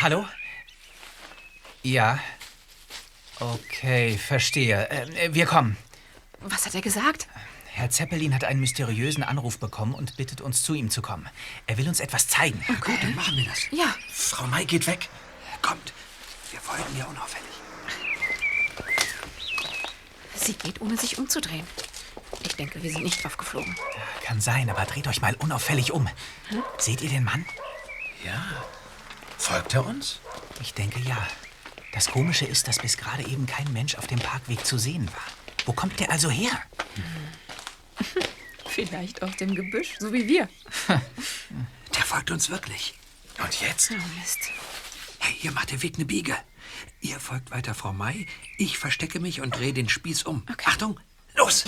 [0.00, 0.26] Hallo?
[1.82, 2.18] Ja.
[3.38, 4.88] Okay, verstehe.
[4.90, 5.76] Äh, wir kommen.
[6.40, 7.26] Was hat er gesagt?
[7.76, 11.28] Herr Zeppelin hat einen mysteriösen Anruf bekommen und bittet uns, zu ihm zu kommen.
[11.66, 12.58] Er will uns etwas zeigen.
[12.80, 13.70] Gut, dann machen wir das.
[13.70, 15.10] Ja, Frau May geht weg.
[15.60, 15.92] Kommt,
[16.52, 17.44] wir folgen ihr unauffällig.
[20.34, 21.66] sie geht, ohne sich umzudrehen.
[22.44, 23.76] Ich denke, wir sind nicht aufgeflogen.
[24.24, 26.08] Kann sein, aber dreht euch mal unauffällig um.
[26.48, 26.62] Hm?
[26.78, 27.44] Seht ihr den Mann?
[28.24, 28.42] Ja.
[29.36, 30.20] Folgt er uns?
[30.62, 31.18] Ich denke ja.
[31.92, 35.24] Das Komische ist, dass bis gerade eben kein Mensch auf dem Parkweg zu sehen war.
[35.66, 36.52] Wo kommt der also her?
[38.66, 40.48] Vielleicht aus dem Gebüsch, so wie wir.
[40.88, 42.94] Der folgt uns wirklich.
[43.42, 43.90] Und jetzt?
[43.90, 44.50] Oh, Mist.
[45.18, 46.36] Hey, hier macht der Weg eine Biege.
[47.00, 48.26] Ihr folgt weiter Frau May,
[48.58, 50.42] ich verstecke mich und drehe den Spieß um.
[50.64, 50.98] Achtung,
[51.36, 51.64] los!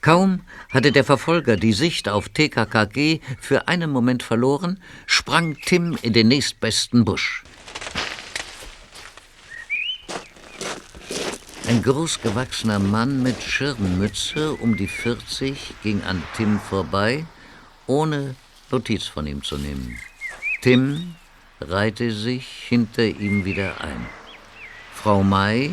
[0.00, 6.12] Kaum hatte der Verfolger die Sicht auf TKKG für einen Moment verloren, sprang Tim in
[6.12, 7.42] den nächstbesten Busch.
[11.68, 17.26] Ein großgewachsener Mann mit Schirmmütze um die 40 ging an Tim vorbei,
[17.88, 18.36] ohne
[18.70, 19.98] Notiz von ihm zu nehmen.
[20.62, 21.16] Tim
[21.60, 24.06] reihte sich hinter ihm wieder ein.
[24.94, 25.72] Frau May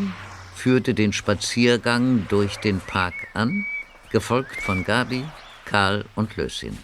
[0.55, 3.63] führte den Spaziergang durch den Park an,
[4.11, 5.23] gefolgt von Gabi,
[5.65, 6.79] Karl und Löschen.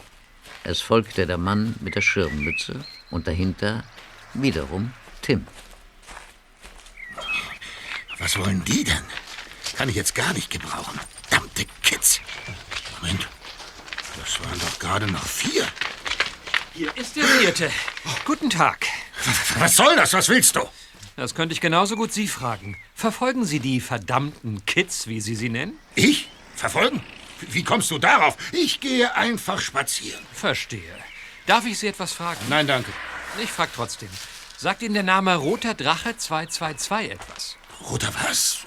[0.64, 3.84] Es folgte der Mann mit der Schirmmütze und dahinter
[4.36, 4.94] wiederum
[5.24, 5.48] Tim.
[8.20, 9.04] Was wollen die denn?
[9.78, 11.00] Kann ich jetzt gar nicht gebrauchen.
[11.28, 12.20] Verdammte Kids.
[13.02, 13.28] Moment.
[14.20, 15.66] Das waren doch gerade noch vier.
[16.74, 17.72] Hier ist der vierte.
[18.26, 18.86] Guten Tag.
[19.58, 20.14] Was soll das?
[20.14, 20.62] Was willst du?
[21.16, 22.78] Das könnte ich genauso gut Sie fragen.
[22.94, 25.78] Verfolgen Sie die verdammten Kids, wie Sie sie nennen?
[25.96, 26.30] Ich?
[26.56, 27.04] Verfolgen?
[27.42, 28.36] Wie kommst du darauf?
[28.52, 30.22] Ich gehe einfach spazieren.
[30.34, 30.96] Verstehe.
[31.46, 32.40] Darf ich Sie etwas fragen?
[32.50, 32.92] Nein, danke.
[33.42, 34.10] Ich frage trotzdem.
[34.58, 37.59] Sagt Ihnen der Name Roter Drache 222 etwas?
[37.88, 38.66] Roter was?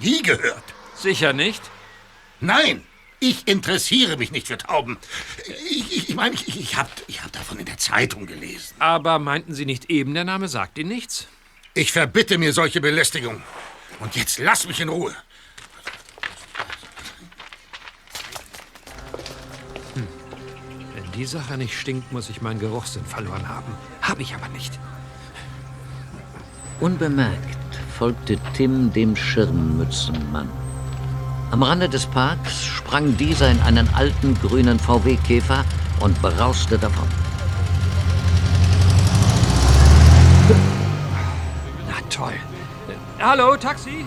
[0.00, 0.62] Nie gehört.
[0.94, 1.62] Sicher nicht?
[2.40, 2.84] Nein,
[3.18, 4.98] ich interessiere mich nicht für Tauben.
[5.46, 8.74] Ich, ich, ich meine, ich, ich habe ich hab davon in der Zeitung gelesen.
[8.78, 11.26] Aber meinten Sie nicht eben, der Name sagt Ihnen nichts?
[11.74, 13.42] Ich verbitte mir solche Belästigung.
[14.00, 15.14] Und jetzt lass mich in Ruhe.
[20.94, 23.74] Wenn die Sache nicht stinkt, muss ich meinen Geruchssinn verloren haben.
[24.00, 24.78] Habe ich aber nicht.
[26.80, 27.59] Unbemerkt
[28.00, 30.48] folgte Tim dem Schirmmützenmann.
[31.50, 35.66] Am Rande des Parks sprang dieser in einen alten grünen VW-Käfer
[36.00, 37.06] und brauste davon.
[41.88, 42.32] Na toll.
[43.18, 44.06] Hallo, Taxi?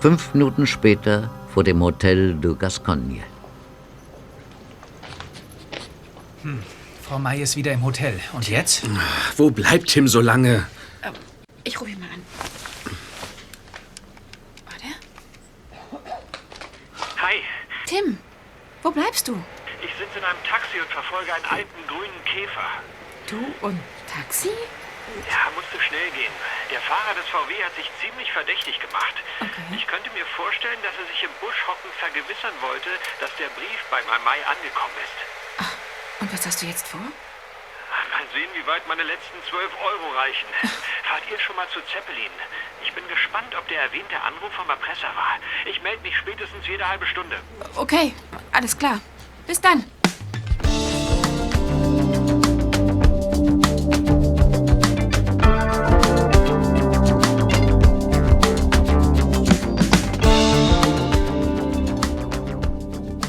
[0.00, 3.22] Fünf Minuten später vor dem Hotel de Gascogne.
[6.46, 6.62] Hm.
[7.02, 8.20] Frau May ist wieder im Hotel.
[8.32, 8.82] Und jetzt?
[9.36, 10.66] Wo bleibt Tim so lange?
[11.64, 12.22] Ich rufe ihn mal an.
[17.18, 17.42] Hi,
[17.86, 18.18] Tim,
[18.82, 19.34] wo bleibst du?
[19.82, 22.70] ich sitze in einem Taxi und verfolge einen alten grünen Käfer.
[23.26, 24.54] Du und Taxi?
[25.30, 26.32] Ja, musste schnell gehen.
[26.70, 29.14] Der Fahrer des VW hat sich ziemlich verdächtig gemacht.
[29.74, 33.80] Ich könnte mir vorstellen, dass er sich im Busch hocken vergewissern wollte, dass der Brief
[33.90, 35.45] bei Mai angekommen ist.
[36.20, 37.00] Und was hast du jetzt vor?
[37.00, 40.48] Mal sehen, wie weit meine letzten 12 Euro reichen.
[41.04, 42.30] Fahrt ihr schon mal zu Zeppelin?
[42.84, 45.38] Ich bin gespannt, ob der erwähnte Anruf vom Erpresser war.
[45.66, 47.38] Ich melde mich spätestens jede halbe Stunde.
[47.76, 48.14] Okay,
[48.52, 49.00] alles klar.
[49.46, 49.84] Bis dann.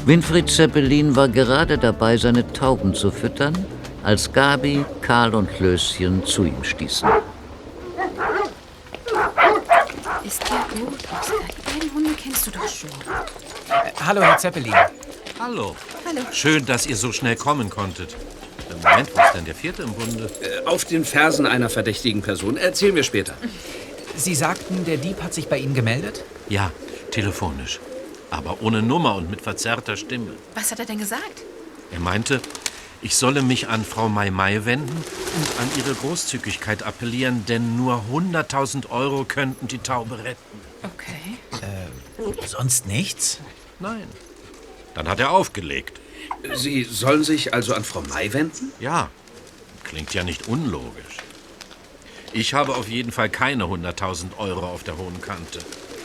[0.08, 3.52] Winfried Zeppelin war gerade dabei, seine Tauben zu füttern,
[4.02, 7.06] als Gabi, Karl und Klößchen zu ihm stießen.
[10.24, 11.36] Ist ja gut, Oskar.
[11.46, 12.88] Die beiden Hunde kennst du doch schon.
[13.68, 14.72] Äh, hallo, Herr Zeppelin.
[15.38, 15.76] Hallo.
[16.06, 16.22] Hallo.
[16.32, 18.14] Schön, dass ihr so schnell kommen konntet.
[18.14, 20.30] Äh, Moment, wo ist denn der vierte im Bunde?
[20.40, 22.56] Äh, Auf den Fersen einer verdächtigen Person.
[22.56, 23.34] Erzählen wir später.
[24.16, 26.24] Sie sagten, der Dieb hat sich bei Ihnen gemeldet?
[26.48, 26.70] Ja,
[27.10, 27.78] telefonisch.
[28.30, 30.32] Aber ohne Nummer und mit verzerrter Stimme.
[30.54, 31.42] Was hat er denn gesagt?
[31.90, 32.40] Er meinte,
[33.00, 38.04] ich solle mich an Frau Mai Mai wenden und an ihre Großzügigkeit appellieren, denn nur
[38.12, 40.60] 100.000 Euro könnten die Taube retten.
[40.82, 41.38] Okay.
[41.62, 43.38] Äh, sonst nichts?
[43.78, 44.06] Nein.
[44.94, 46.00] Dann hat er aufgelegt.
[46.54, 48.72] Sie sollen sich also an Frau May wenden?
[48.80, 49.10] Ja,
[49.84, 51.18] klingt ja nicht unlogisch.
[52.32, 55.60] Ich habe auf jeden Fall keine 100.000 Euro auf der hohen Kante.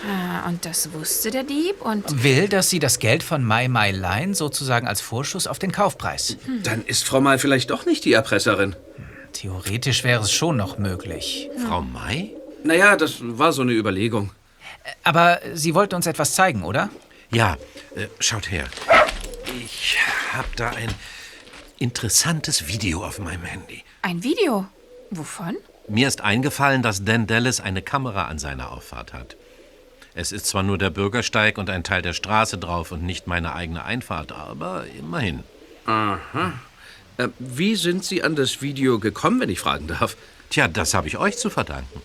[0.05, 2.23] Ah, und das wusste der Dieb und...
[2.23, 6.37] Will, dass Sie das Geld von Mai Mai leihen, sozusagen als Vorschuss auf den Kaufpreis.
[6.63, 8.75] Dann ist Frau May vielleicht doch nicht die Erpresserin.
[9.31, 11.49] Theoretisch wäre es schon noch möglich.
[11.65, 12.35] Frau May?
[12.63, 14.31] Naja, das war so eine Überlegung.
[15.03, 16.89] Aber Sie wollten uns etwas zeigen, oder?
[17.31, 17.57] Ja,
[17.95, 18.65] äh, schaut her.
[19.63, 19.97] Ich
[20.33, 20.89] hab da ein
[21.79, 23.83] interessantes Video auf meinem Handy.
[24.01, 24.65] Ein Video?
[25.11, 25.55] Wovon?
[25.87, 29.35] Mir ist eingefallen, dass Dan Dallas eine Kamera an seiner Auffahrt hat.
[30.15, 33.53] Es ist zwar nur der Bürgersteig und ein Teil der Straße drauf und nicht meine
[33.53, 35.43] eigene Einfahrt, aber immerhin.
[35.85, 36.53] Aha.
[37.17, 40.15] Äh, wie sind Sie an das Video gekommen, wenn ich fragen darf?
[40.49, 42.01] Tja, das habe ich euch zu verdanken.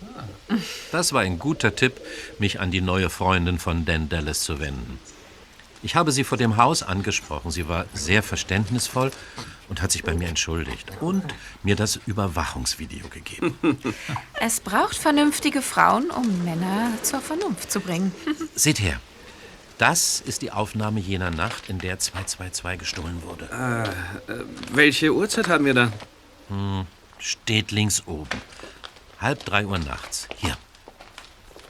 [0.90, 2.00] Das war ein guter Tipp,
[2.38, 4.98] mich an die neue Freundin von Dan Dallas zu wenden.
[5.82, 7.50] Ich habe sie vor dem Haus angesprochen.
[7.50, 9.10] Sie war sehr verständnisvoll
[9.68, 11.22] und hat sich bei mir entschuldigt und
[11.62, 13.58] mir das Überwachungsvideo gegeben.
[14.40, 18.12] Es braucht vernünftige Frauen, um Männer zur Vernunft zu bringen.
[18.54, 19.00] Seht her.
[19.78, 23.48] Das ist die Aufnahme jener Nacht, in der 222 gestohlen wurde.
[23.52, 25.92] Äh, äh, welche Uhrzeit haben wir da?
[26.48, 26.86] Hm,
[27.18, 28.28] steht links oben.
[29.20, 30.28] Halb drei Uhr nachts.
[30.36, 30.56] Hier.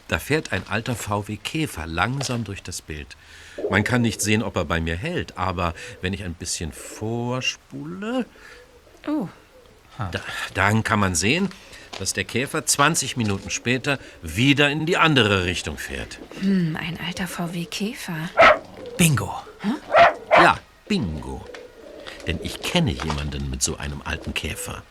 [0.09, 3.17] Da fährt ein alter VW Käfer langsam durch das Bild.
[3.71, 8.25] Man kann nicht sehen, ob er bei mir hält, aber wenn ich ein bisschen vorspule,
[9.07, 9.29] Oh.
[9.99, 10.21] da,
[10.55, 11.49] dann kann man sehen,
[11.99, 16.19] dass der Käfer 20 Minuten später wieder in die andere Richtung fährt.
[16.41, 18.29] Hm, ein alter VW Käfer.
[18.97, 19.33] Bingo.
[20.33, 21.45] Ja, bingo.
[22.27, 24.83] Denn ich kenne jemanden mit so einem alten Käfer.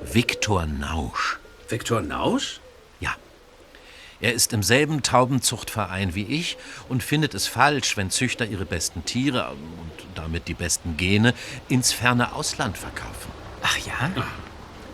[0.00, 1.38] Viktor Nausch.
[1.68, 2.60] Viktor Nausch?
[4.22, 6.56] Er ist im selben Taubenzuchtverein wie ich
[6.88, 11.34] und findet es falsch, wenn Züchter ihre besten Tiere und damit die besten Gene
[11.68, 13.32] ins ferne Ausland verkaufen.
[13.62, 14.10] Ach ja?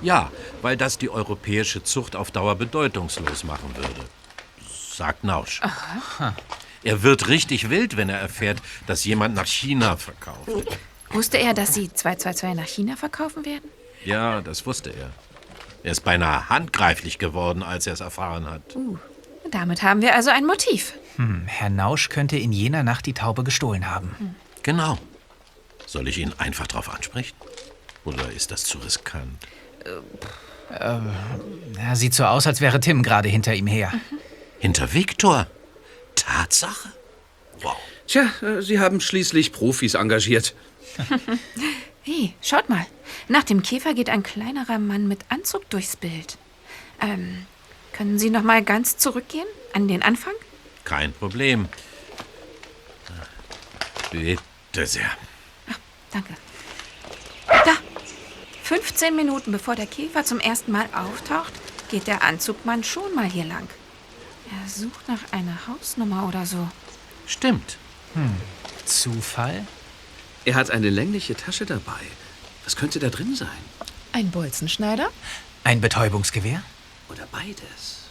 [0.00, 4.08] Ja, weil das die europäische Zucht auf Dauer bedeutungslos machen würde.
[4.94, 5.60] Sagt Nausch.
[6.82, 10.78] Er wird richtig wild, wenn er erfährt, dass jemand nach China verkauft.
[11.10, 13.68] Wusste er, dass Sie 222 nach China verkaufen werden?
[14.04, 15.10] Ja, das wusste er.
[15.82, 18.74] Er ist beinahe handgreiflich geworden, als er es erfahren hat.
[18.74, 18.98] Uh,
[19.51, 20.94] damit haben wir also ein Motiv.
[21.16, 24.34] Hm, Herr Nausch könnte in jener Nacht die Taube gestohlen haben.
[24.62, 24.99] Genau.
[25.86, 27.36] Soll ich ihn einfach drauf ansprechen?
[28.05, 29.44] Oder ist das zu riskant?
[30.70, 30.99] Äh,
[31.78, 33.92] ja, sieht so aus, als wäre Tim gerade hinter ihm her.
[34.59, 35.46] Hinter Viktor?
[36.14, 36.90] Tatsache?
[38.09, 40.55] Tja, äh, Sie haben schließlich Profis engagiert.
[42.03, 42.86] Hey, schaut mal.
[43.28, 46.38] Nach dem Käfer geht ein kleinerer Mann mit Anzug durchs Bild.
[47.03, 47.44] Ähm,
[47.99, 49.46] können Sie noch mal ganz zurückgehen?
[49.72, 50.32] An den Anfang?
[50.84, 51.68] Kein Problem.
[54.12, 55.11] Bitte sehr.
[56.12, 56.34] Danke.
[57.49, 57.72] Da!
[58.62, 61.53] 15 Minuten bevor der Käfer zum ersten Mal auftaucht,
[61.90, 63.68] geht der Anzugmann schon mal hier lang.
[64.53, 66.68] Er sucht nach einer Hausnummer oder so.
[67.26, 67.78] Stimmt.
[68.14, 68.36] Hm.
[68.84, 69.66] Zufall?
[70.44, 72.01] Er hat eine längliche Tasche dabei.
[72.64, 73.49] Was könnte da drin sein?
[74.12, 75.11] Ein Bolzenschneider?
[75.64, 76.62] Ein Betäubungsgewehr?
[77.09, 78.09] Oder beides?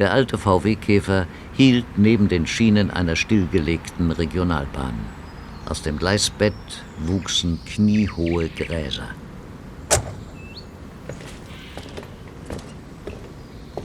[0.00, 4.94] Der alte VW-Käfer hielt neben den Schienen einer stillgelegten Regionalbahn.
[5.66, 6.54] Aus dem Gleisbett
[7.00, 9.10] wuchsen kniehohe Gräser.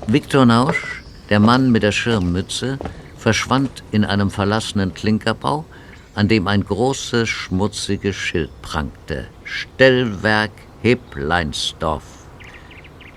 [0.07, 2.79] Viktor Nausch, der Mann mit der Schirmmütze,
[3.17, 5.65] verschwand in einem verlassenen Klinkerbau,
[6.13, 9.27] an dem ein großes, schmutziges Schild prangte.
[9.43, 10.51] Stellwerk
[10.81, 12.05] Hebleinsdorf.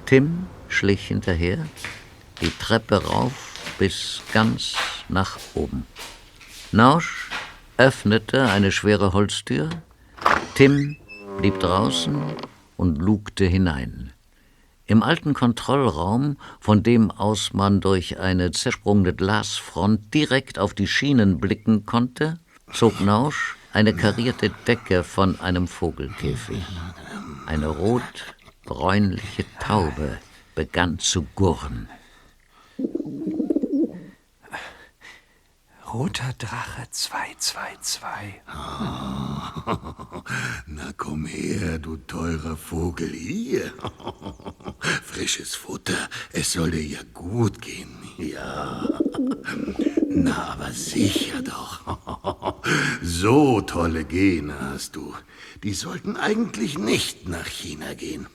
[0.05, 1.59] Tim schlich hinterher,
[2.41, 3.33] die Treppe rauf
[3.79, 4.75] bis ganz
[5.09, 5.87] nach oben.
[6.73, 7.31] Nausch
[7.77, 9.71] öffnete eine schwere Holztür,
[10.55, 10.97] Tim
[11.39, 12.21] blieb draußen
[12.77, 14.13] und lugte hinein.
[14.87, 21.39] Im alten Kontrollraum, von dem aus man durch eine zersprungene Glasfront direkt auf die Schienen
[21.39, 22.41] blicken konnte,
[22.73, 26.65] zog Nausch eine karierte Decke von einem Vogelkäfig.
[27.47, 30.19] Eine rot-bräunliche Taube
[30.55, 31.89] begann zu gurren.
[35.93, 38.43] Roter Drache 222.
[40.67, 43.73] Na komm her, du teurer Vogel, hier.
[45.03, 47.89] Frisches Futter, es soll dir ja gut gehen.
[48.19, 48.87] Ja.
[50.09, 52.59] Na, aber sicher doch.
[53.03, 55.15] So tolle Gene hast du.
[55.63, 58.27] Die sollten eigentlich nicht nach China gehen.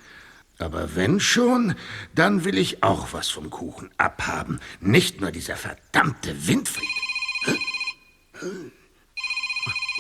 [0.64, 1.76] Aber wenn schon,
[2.16, 4.61] dann will ich auch was vom Kuchen abhaben.
[4.80, 6.88] Nicht nur dieser verdammte Winfried.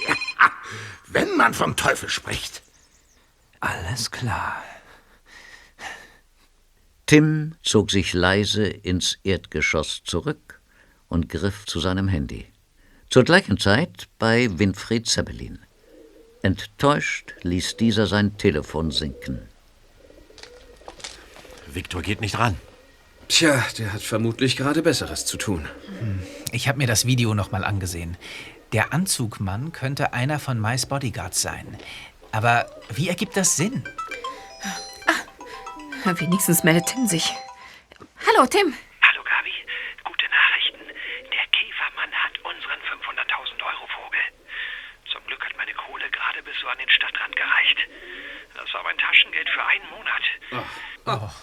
[0.07, 0.15] Ja,
[1.07, 2.61] wenn man vom Teufel spricht.
[3.59, 4.63] Alles klar.
[7.07, 10.61] Tim zog sich leise ins Erdgeschoss zurück
[11.09, 12.47] und griff zu seinem Handy.
[13.09, 15.59] Zur gleichen Zeit bei Winfried Zeppelin.
[16.41, 19.52] Enttäuscht ließ dieser sein Telefon sinken.
[21.75, 22.59] Viktor geht nicht ran.
[23.27, 25.67] Tja, der hat vermutlich gerade Besseres zu tun.
[26.51, 28.17] Ich habe mir das Video noch mal angesehen.
[28.73, 31.77] Der Anzugmann könnte einer von Mais Bodyguards sein.
[32.31, 33.83] Aber wie ergibt das Sinn?
[36.03, 37.33] Wenigstens meldet Tim sich.
[38.27, 38.73] Hallo, Tim.
[39.01, 39.55] Hallo, Gabi.
[40.03, 40.83] Gute Nachrichten.
[41.31, 44.25] Der Käfermann hat unseren 500.000 Euro Vogel.
[45.11, 47.77] Zum Glück hat meine Kohle gerade bis so an den Stadtrand gereicht.
[48.63, 50.23] Das war mein Taschengeld für einen Monat.
[51.05, 51.33] Na,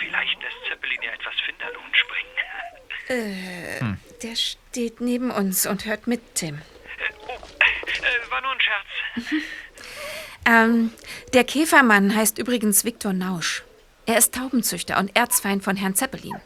[0.00, 2.30] vielleicht lässt Zeppelin ja etwas Finderlohn springen.
[3.08, 3.98] Äh, Hm.
[4.22, 6.56] der steht neben uns und hört mit, Tim.
[6.56, 8.86] Äh, war nur ein Scherz.
[10.46, 10.92] Ähm,
[11.34, 13.62] der Käfermann heißt übrigens Viktor Nausch.
[14.06, 16.40] Er ist Taubenzüchter und Erzfeind von Herrn Zeppelin.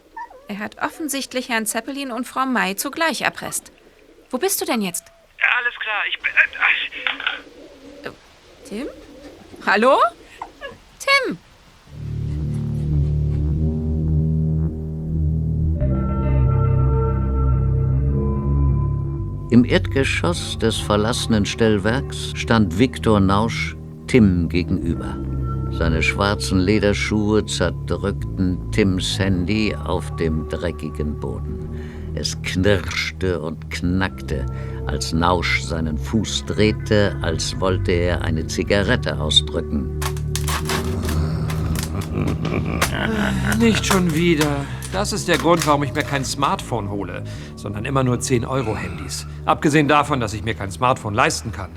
[0.48, 3.70] Er hat offensichtlich Herrn Zeppelin und Frau May zugleich erpresst.
[4.30, 5.04] Wo bist du denn jetzt?
[5.58, 6.32] Alles klar, ich bin.
[6.32, 8.12] Äh, ach,
[8.68, 8.88] Tim?
[9.66, 9.96] Hallo?
[10.98, 11.36] Tim?
[19.50, 25.16] Im Erdgeschoss des verlassenen Stellwerks stand Viktor Nausch Tim gegenüber.
[25.70, 31.67] Seine schwarzen Lederschuhe zerdrückten Tims Handy auf dem dreckigen Boden.
[32.18, 34.44] Es knirschte und knackte,
[34.86, 40.00] als Nausch seinen Fuß drehte, als wollte er eine Zigarette ausdrücken.
[43.60, 44.66] Nicht schon wieder.
[44.92, 47.22] Das ist der Grund, warum ich mir kein Smartphone hole,
[47.54, 49.24] sondern immer nur 10-Euro-Handys.
[49.44, 51.70] Abgesehen davon, dass ich mir kein Smartphone leisten kann.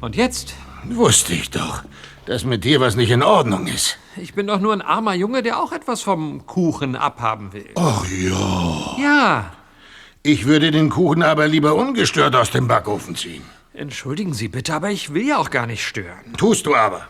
[0.00, 0.54] Und jetzt?
[0.84, 1.82] Wusste ich doch,
[2.26, 3.98] dass mit dir was nicht in Ordnung ist.
[4.18, 7.68] Ich bin doch nur ein armer Junge, der auch etwas vom Kuchen abhaben will.
[7.76, 8.96] Ach ja.
[8.98, 9.52] Ja.
[10.22, 13.42] Ich würde den Kuchen aber lieber ungestört aus dem Backofen ziehen.
[13.74, 16.34] Entschuldigen Sie bitte, aber ich will ja auch gar nicht stören.
[16.38, 17.06] Tust du aber.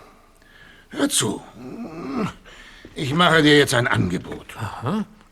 [0.91, 1.43] Hör zu.
[2.95, 4.47] Ich mache dir jetzt ein Angebot.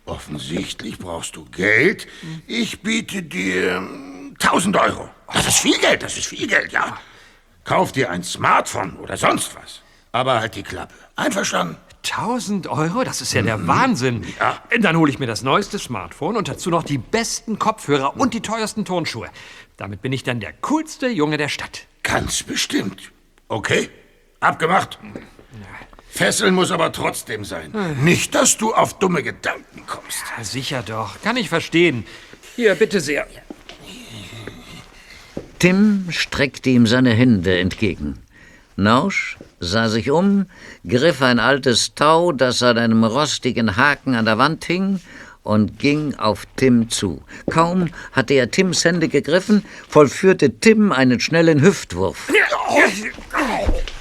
[0.07, 2.07] Offensichtlich brauchst du Geld.
[2.47, 5.09] Ich biete dir ähm, 1000 Euro.
[5.33, 6.99] Das ist viel Geld, das ist viel Geld, ja.
[7.65, 9.81] Kauf dir ein Smartphone oder sonst was.
[10.13, 10.95] Aber halt die Klappe.
[11.17, 11.77] Einverstanden?
[12.05, 13.03] 1000 Euro?
[13.05, 14.25] Das ist ja der Wahnsinn.
[14.39, 14.63] Ja.
[14.81, 18.41] Dann hole ich mir das neueste Smartphone und dazu noch die besten Kopfhörer und die
[18.41, 19.29] teuersten Turnschuhe.
[19.77, 21.87] Damit bin ich dann der coolste Junge der Stadt.
[22.03, 23.13] Ganz bestimmt.
[23.49, 23.89] Okay?
[24.41, 24.99] Abgemacht?
[26.09, 27.75] Fesseln muss aber trotzdem sein.
[28.03, 30.23] Nicht, dass du auf dumme Gedanken kommst.
[30.37, 31.21] Ja, sicher doch.
[31.23, 32.07] Kann ich verstehen.
[32.55, 33.27] Hier, bitte sehr.
[35.59, 38.24] Tim streckte ihm seine Hände entgegen.
[38.77, 40.47] Nausch sah sich um,
[40.87, 45.01] griff ein altes Tau, das an einem rostigen Haken an der Wand hing,
[45.45, 47.23] und ging auf Tim zu.
[47.51, 52.33] Kaum hatte er Tims Hände gegriffen, vollführte Tim einen schnellen Hüftwurf.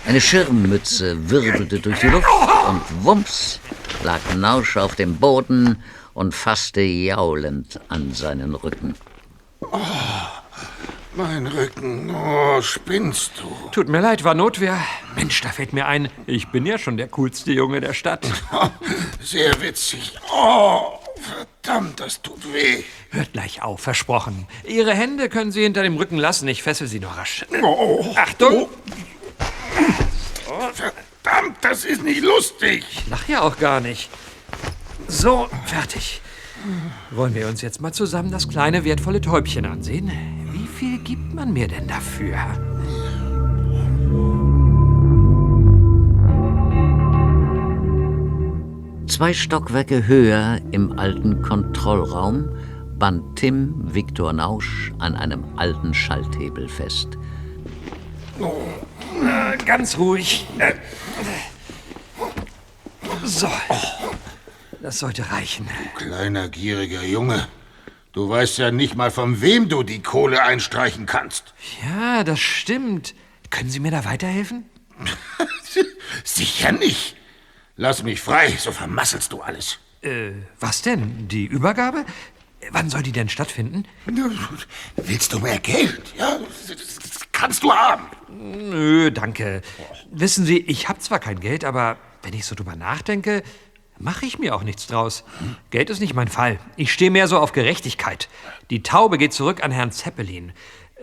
[0.05, 2.28] Eine Schirmmütze wirbelte durch die Luft
[2.67, 3.59] und wumps
[4.03, 5.82] lag Nausch auf dem Boden
[6.13, 8.95] und fasste jaulend an seinen Rücken.
[9.61, 9.80] Oh,
[11.16, 12.14] mein Rücken.
[12.14, 13.70] Oh, spinnst du?
[13.72, 14.78] Tut mir leid, war Notwehr.
[15.16, 18.26] Mensch, da fällt mir ein, ich bin ja schon der coolste Junge der Stadt.
[19.22, 20.18] Sehr witzig.
[20.32, 22.84] Oh, verdammt, das tut weh.
[23.11, 24.47] Hört gleich auf, versprochen.
[24.66, 27.45] Ihre Hände können Sie hinter dem Rücken lassen, ich fessel Sie noch rasch.
[27.61, 28.70] Oh, Achtung!
[30.74, 32.84] Verdammt, das ist nicht lustig.
[32.91, 34.09] Ich lach ja auch gar nicht.
[35.07, 36.22] So, fertig.
[37.11, 40.43] Wollen wir uns jetzt mal zusammen das kleine, wertvolle Täubchen ansehen?
[41.04, 42.38] Gibt man mir denn dafür?
[49.08, 52.49] Zwei Stockwerke höher im alten Kontrollraum
[52.97, 57.10] band Tim Viktor Nausch an einem alten Schalthebel fest.
[58.39, 58.54] Oh,
[59.24, 60.47] äh, ganz ruhig.
[60.58, 60.74] Äh,
[63.24, 63.47] So.
[64.82, 65.68] Das sollte reichen.
[65.95, 67.47] Kleiner, gieriger Junge.
[68.14, 71.55] Du weißt ja nicht mal, von wem du die Kohle einstreichen kannst.
[71.84, 73.16] Ja, das stimmt.
[73.49, 74.66] Können Sie mir da weiterhelfen?
[76.24, 77.16] Sicher nicht.
[77.76, 79.80] Lass mich frei, so vermasselst du alles.
[80.01, 81.28] Äh, was denn?
[81.28, 82.05] Die Übergabe?
[82.70, 83.84] Wann soll die denn stattfinden?
[84.95, 86.14] Willst du mehr Geld?
[86.16, 86.38] Ja,
[86.68, 88.05] das kannst du haben.
[88.30, 89.64] Nö, danke.
[90.11, 93.41] Wissen Sie, ich habe zwar kein Geld, aber wenn ich so drüber nachdenke,
[94.04, 95.24] mache ich mir auch nichts draus.
[95.72, 96.60] Geld ist nicht mein Fall.
[96.76, 98.28] Ich stehe mehr so auf Gerechtigkeit.
[98.70, 100.51] Die Taube geht zurück an Herrn Zeppelin.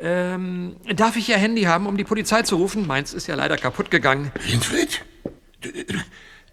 [0.00, 2.86] Ähm, darf ich Ihr Handy haben, um die Polizei zu rufen?
[2.86, 4.30] Meins ist ja leider kaputt gegangen.
[4.46, 5.04] Winfried?
[5.60, 5.70] Du,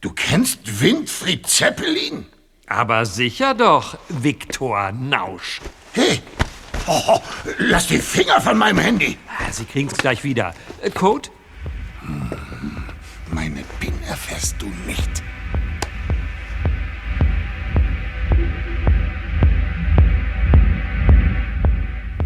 [0.02, 2.26] du kennst Winfried Zeppelin?
[2.66, 5.62] Aber sicher doch, Viktor Nausch.
[5.94, 6.22] Hey,
[6.88, 7.20] oh,
[7.58, 9.18] lass die Finger von meinem Handy.
[9.28, 10.54] Ah, Sie kriegen's gleich wieder.
[10.82, 11.30] Äh, Code?
[13.32, 15.24] Meine PIN erfährst du nicht.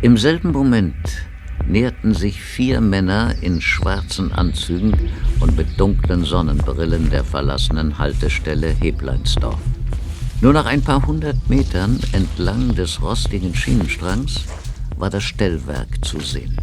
[0.04, 0.96] Im selben Moment
[1.68, 4.96] näherten sich vier Männer in schwarzen Anzügen
[5.40, 9.60] und mit dunklen Sonnenbrillen der verlassenen Haltestelle Hebleinsdorf.
[10.42, 14.46] Nur nach ein paar hundert Metern entlang des rostigen Schienenstrangs
[14.98, 16.58] war das Stellwerk zu sehen.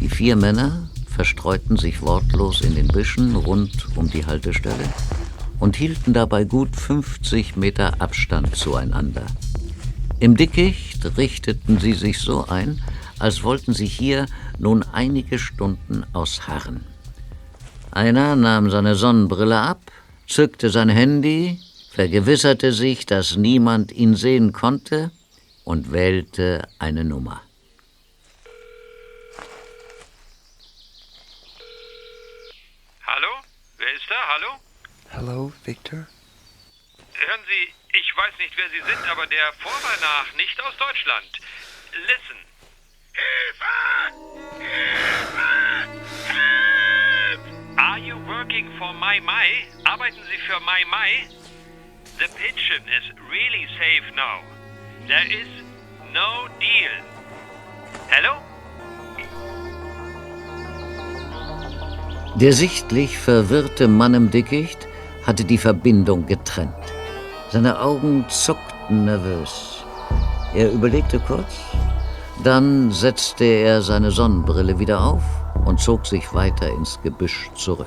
[0.00, 4.92] Die vier Männer verstreuten sich wortlos in den Büschen rund um die Haltestelle
[5.60, 9.24] und hielten dabei gut 50 Meter Abstand zueinander.
[10.20, 12.82] Im Dickicht richteten sie sich so ein,
[13.18, 14.26] als wollten sie hier
[14.58, 16.86] nun einige Stunden ausharren.
[17.90, 19.80] Einer nahm seine Sonnenbrille ab,
[20.26, 21.60] zückte sein Handy,
[21.90, 25.10] vergewisserte sich, dass niemand ihn sehen konnte
[25.64, 27.42] und wählte eine Nummer.
[33.06, 33.28] Hallo?
[33.78, 34.14] Wer ist da?
[34.34, 34.60] Hallo?
[35.10, 36.06] Hello, Victor?
[37.12, 41.30] Hören Sie, ich weiß nicht, wer Sie sind, aber der Vorwahl nach nicht aus Deutschland.
[42.06, 42.38] Listen.
[47.76, 49.66] Are you working for Mai Mai?
[49.84, 51.28] Arbeiten Sie für Mai Mai?
[52.18, 54.42] The pigeon is really safe now.
[55.06, 55.48] There is
[56.12, 56.94] no deal.
[58.08, 58.42] Hello?
[62.36, 64.88] Der sichtlich verwirrte Mann im Dickicht
[65.24, 66.93] hatte die Verbindung getrennt.
[67.54, 69.84] Seine Augen zuckten nervös.
[70.54, 71.60] Er überlegte kurz,
[72.42, 75.22] dann setzte er seine Sonnenbrille wieder auf
[75.64, 77.86] und zog sich weiter ins Gebüsch zurück.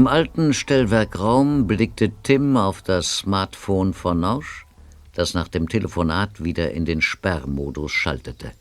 [0.00, 4.64] Im alten Stellwerkraum blickte Tim auf das Smartphone von Nausch,
[5.12, 8.52] das nach dem Telefonat wieder in den Sperrmodus schaltete.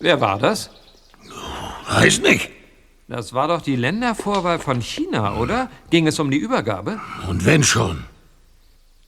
[0.00, 0.68] Wer war das?
[1.88, 2.50] Weiß nicht.
[3.06, 5.70] Das war doch die Ländervorwahl von China, oder?
[5.90, 6.98] Ging es um die Übergabe?
[7.28, 8.06] Und wenn schon.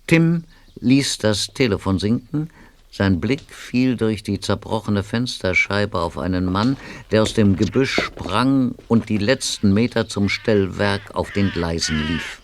[0.07, 0.45] Tim
[0.77, 2.51] ließ das Telefon sinken.
[2.97, 6.79] Sein Blick fiel durch die zerbrochene Fensterscheibe auf einen Mann,
[7.11, 12.41] der aus dem Gebüsch sprang und die letzten Meter zum Stellwerk auf den Gleisen lief.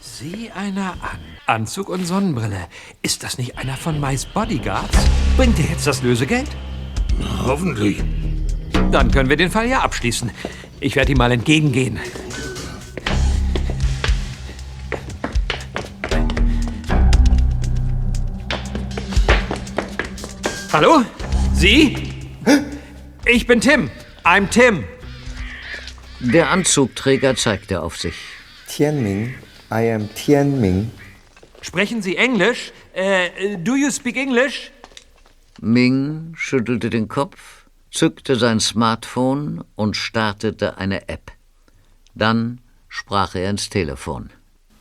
[0.00, 1.20] Sieh einer an.
[1.46, 2.66] Anzug und Sonnenbrille.
[3.02, 4.98] Ist das nicht einer von Mais Bodyguards?
[5.36, 6.48] Bringt er jetzt das Lösegeld?
[7.46, 8.02] Hoffentlich.
[8.90, 10.32] Dann können wir den Fall ja abschließen.
[10.80, 12.00] Ich werde ihm mal entgegengehen.
[20.73, 21.03] Hallo?
[21.53, 21.95] Sie?
[23.25, 23.89] Ich bin Tim.
[24.23, 24.83] I'm Tim.
[26.19, 28.15] Der Anzugträger zeigte auf sich.
[28.67, 29.33] Tianming,
[29.71, 30.91] I am Tianming.
[31.61, 32.71] Sprechen Sie Englisch?
[32.93, 34.71] Äh, do you speak English?
[35.61, 41.31] Ming schüttelte den Kopf, zückte sein Smartphone und startete eine App.
[42.15, 44.29] Dann sprach er ins Telefon.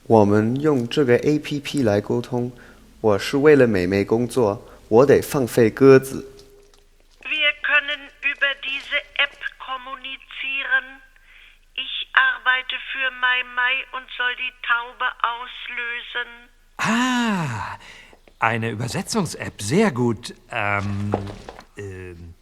[0.06, 2.50] 我们用这个 APP 来沟通。
[3.00, 4.60] 我是为了美美工作，
[4.92, 6.24] 我得放飞鸽子。
[7.22, 11.02] Wir können über diese App kommunizieren.
[11.74, 16.48] Ich arbeite für Mai Mai und soll die Taube auslösen.
[16.78, 17.76] Ah,
[18.38, 19.60] eine Übersetzungs-App.
[19.60, 20.34] Sehr gut.
[20.50, 21.12] Ähm,
[21.76, 22.34] ähm,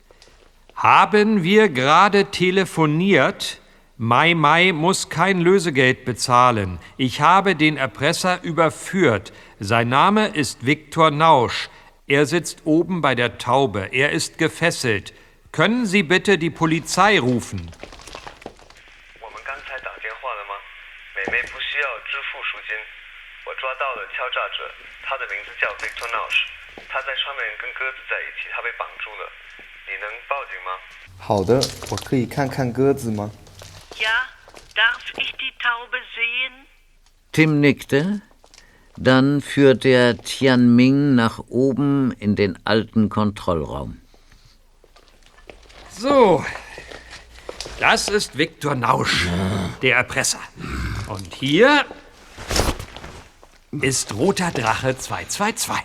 [0.76, 3.60] haben wir gerade telefoniert?
[3.98, 6.78] Mai Mai muss kein Lösegeld bezahlen.
[6.98, 9.32] Ich habe den Erpresser überführt.
[9.58, 11.70] Sein Name ist Viktor Nausch.
[12.11, 13.87] Er sitzt oben bei der Taube.
[13.93, 15.13] Er ist gefesselt.
[15.53, 17.71] Können Sie bitte die Polizei rufen?
[37.31, 38.21] Tim nickte,
[39.03, 43.97] dann führte er Tianming nach oben in den alten Kontrollraum.
[45.89, 46.45] So,
[47.79, 49.27] das ist Viktor Nausch,
[49.81, 50.37] der Erpresser.
[51.07, 51.83] Und hier
[53.81, 55.83] ist Roter Drache 222.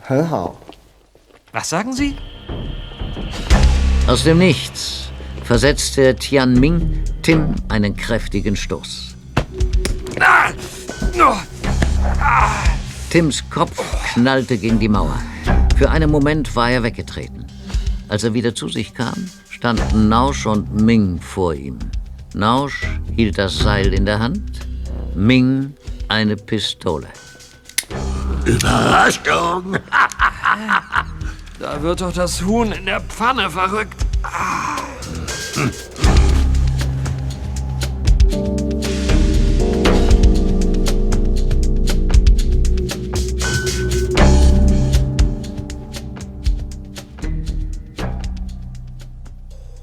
[0.00, 0.58] 很好
[1.52, 2.16] ，Was sagen Sie?
[4.06, 5.10] Aus dem Nichts
[5.44, 9.14] versetzte Tian Ming Tim einen kräftigen Stoß.
[10.20, 10.52] Ah!
[11.18, 11.61] Oh!
[13.10, 13.78] Tims Kopf
[14.14, 15.20] knallte gegen die Mauer.
[15.76, 17.46] Für einen Moment war er weggetreten.
[18.08, 21.78] Als er wieder zu sich kam, standen Nausch und Ming vor ihm.
[22.34, 22.82] Nausch
[23.14, 24.66] hielt das Seil in der Hand,
[25.14, 25.74] Ming
[26.08, 27.08] eine Pistole.
[28.44, 29.76] Überraschung!
[31.58, 34.04] Da wird doch das Huhn in der Pfanne verrückt.
[34.24, 34.78] Ah.
[35.54, 35.70] Hm.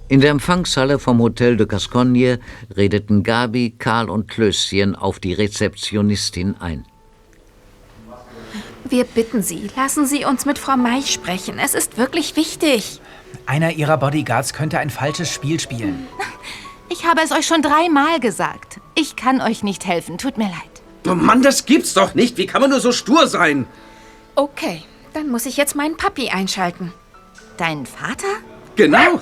[0.10, 2.40] In der Empfangshalle vom Hotel de Gascogne
[2.76, 6.84] redeten Gabi, Karl und Klößchen auf die Rezeptionistin ein.
[8.86, 11.60] Wir bitten Sie, lassen Sie uns mit Frau Meich sprechen.
[11.60, 13.00] Es ist wirklich wichtig.
[13.46, 16.08] Einer Ihrer Bodyguards könnte ein falsches Spiel spielen.
[16.90, 18.80] Ich habe es euch schon dreimal gesagt.
[18.96, 20.18] Ich kann euch nicht helfen.
[20.18, 20.82] Tut mir leid.
[21.08, 22.36] Oh Mann, das gibt's doch nicht.
[22.38, 23.68] Wie kann man nur so stur sein?
[24.34, 24.82] Okay,
[25.14, 26.94] dann muss ich jetzt meinen Papi einschalten.
[27.58, 28.26] Deinen Vater?
[28.80, 29.20] Genau.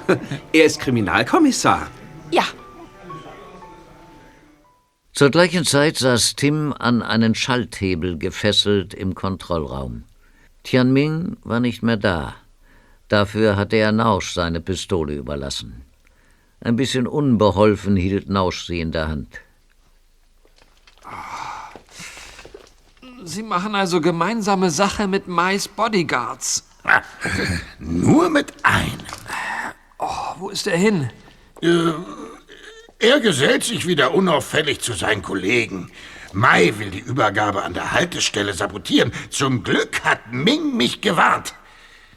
[0.53, 1.87] Er ist Kriminalkommissar.
[2.29, 2.43] Ja.
[5.13, 10.03] Zur gleichen Zeit saß Tim an einen Schalthebel gefesselt im Kontrollraum.
[10.61, 12.35] Tianming war nicht mehr da.
[13.07, 15.81] Dafür hatte er Nausch seine Pistole überlassen.
[16.59, 19.39] Ein bisschen unbeholfen hielt Nausch sie in der Hand.
[23.23, 26.66] Sie machen also gemeinsame Sache mit Mais Bodyguards.
[27.79, 28.97] Nur mit einem.
[29.97, 31.09] Oh, wo ist er hin?
[31.61, 31.91] Äh,
[32.99, 35.91] er gesellt sich wieder unauffällig zu seinen Kollegen.
[36.33, 39.11] Mai will die Übergabe an der Haltestelle sabotieren.
[39.29, 41.53] Zum Glück hat Ming mich gewarnt.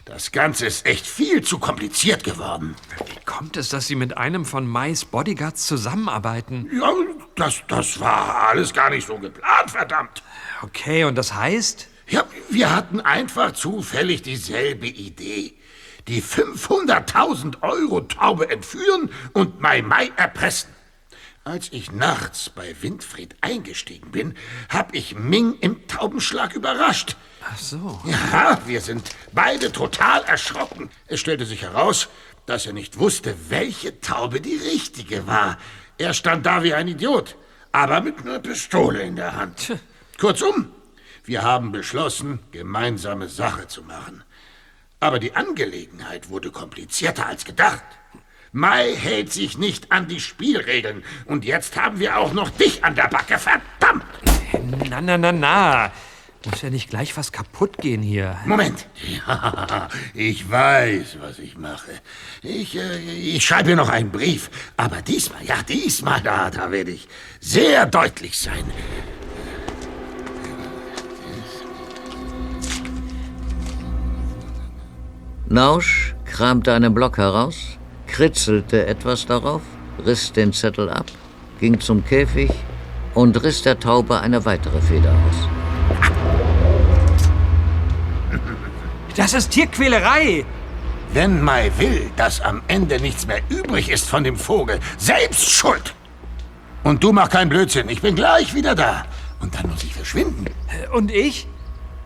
[0.04, 2.74] Das Ganze ist echt viel zu kompliziert geworden.
[3.06, 6.68] Wie kommt es, dass Sie mit einem von Mais Bodyguards zusammenarbeiten?
[6.72, 6.90] Ja,
[7.36, 10.22] das, das war alles gar nicht so geplant, verdammt.
[10.62, 11.89] Okay, und das heißt?
[12.10, 15.54] Ja, wir hatten einfach zufällig dieselbe Idee.
[16.08, 20.70] Die 500.000 Euro Taube entführen und Mai Mai erpressen.
[21.44, 24.34] Als ich nachts bei Winfried eingestiegen bin,
[24.68, 27.16] hab ich Ming im Taubenschlag überrascht.
[27.48, 28.00] Ach so.
[28.04, 30.90] Ja, wir sind beide total erschrocken.
[31.06, 32.08] Es stellte sich heraus,
[32.44, 35.58] dass er nicht wusste, welche Taube die richtige war.
[35.96, 37.36] Er stand da wie ein Idiot,
[37.70, 39.76] aber mit einer Pistole in der Hand.
[40.18, 40.72] Kurzum,
[41.24, 44.24] wir haben beschlossen, gemeinsame Sache zu machen.
[45.00, 47.82] Aber die Angelegenheit wurde komplizierter als gedacht.
[48.52, 51.04] Mai hält sich nicht an die Spielregeln.
[51.24, 53.38] Und jetzt haben wir auch noch dich an der Backe.
[53.38, 54.04] Verdammt!
[54.88, 55.92] Na, na, na, na.
[56.44, 58.38] Muss ja nicht gleich was kaputt gehen hier.
[58.46, 58.86] Moment.
[59.26, 61.92] Ja, ich weiß, was ich mache.
[62.42, 64.50] Ich, äh, ich schreibe noch einen Brief.
[64.76, 67.08] Aber diesmal, ja, diesmal, da, da werde ich
[67.40, 68.64] sehr deutlich sein.
[75.52, 77.56] Nausch kramte einen Block heraus,
[78.06, 79.62] kritzelte etwas darauf,
[80.06, 81.06] riss den Zettel ab,
[81.58, 82.52] ging zum Käfig
[83.14, 85.48] und riss der Taube eine weitere Feder aus.
[89.16, 90.44] Das ist Tierquälerei!
[91.12, 95.96] Wenn Mai will, dass am Ende nichts mehr übrig ist von dem Vogel, selbst schuld!
[96.84, 99.04] Und du mach keinen Blödsinn, ich bin gleich wieder da.
[99.40, 100.44] Und dann muss ich verschwinden.
[100.92, 101.48] Und ich?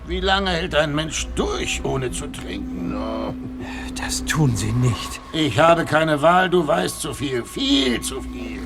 [0.06, 2.94] Wie lange hält ein Mensch durch, ohne zu trinken?
[2.94, 3.32] Oh.
[3.94, 5.20] Das tun Sie nicht.
[5.32, 8.60] Ich habe keine Wahl, du weißt zu viel, viel zu viel.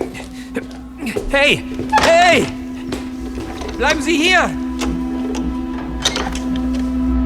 [1.31, 1.63] Hey!
[2.01, 2.45] Hey!
[3.77, 4.51] Bleiben Sie hier!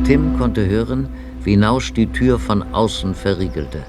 [0.04, 1.08] Tim konnte hören,
[1.42, 3.82] wie Nausch die Tür von außen verriegelte.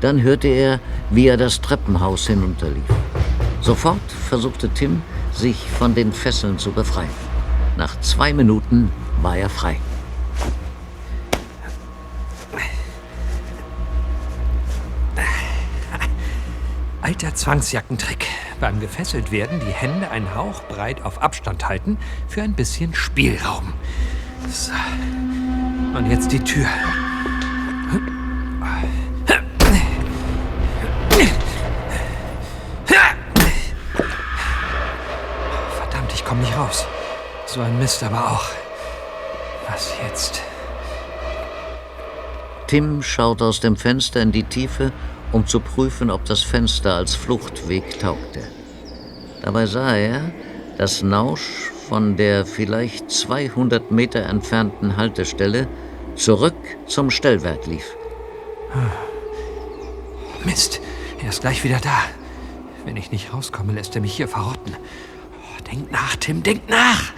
[0.00, 0.80] Dann hörte er,
[1.10, 2.82] wie er das Treppenhaus hinunterlief.
[3.60, 7.10] Sofort versuchte Tim, sich von den Fesseln zu befreien.
[7.76, 8.90] Nach zwei Minuten
[9.22, 9.78] war er frei.
[17.06, 18.26] Alter Zwangsjackentrick.
[18.58, 23.74] Beim gefesselt werden die Hände einen Hauch breit auf Abstand halten für ein bisschen Spielraum.
[24.50, 24.72] So.
[25.96, 26.66] Und jetzt die Tür.
[35.76, 36.86] Verdammt, ich komme nicht raus.
[37.46, 38.65] So ein Mist aber auch.
[39.68, 40.42] Was jetzt?
[42.66, 44.92] Tim schaut aus dem Fenster in die Tiefe,
[45.32, 48.42] um zu prüfen, ob das Fenster als Fluchtweg taugte.
[49.42, 50.32] Dabei sah er,
[50.78, 55.68] dass Nausch von der vielleicht 200 Meter entfernten Haltestelle
[56.16, 56.56] zurück
[56.86, 57.94] zum Stellwerk lief.
[60.44, 60.80] Mist,
[61.22, 61.98] Er ist gleich wieder da.
[62.84, 64.76] Wenn ich nicht rauskomme, lässt er mich hier verrotten.
[64.76, 67.12] Oh, denk nach, Tim, denk nach!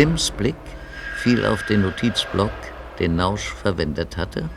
[0.00, 0.56] Tims Blick
[1.18, 2.50] fiel auf den Notizblock,
[2.98, 4.48] den Nausch verwendet hatte,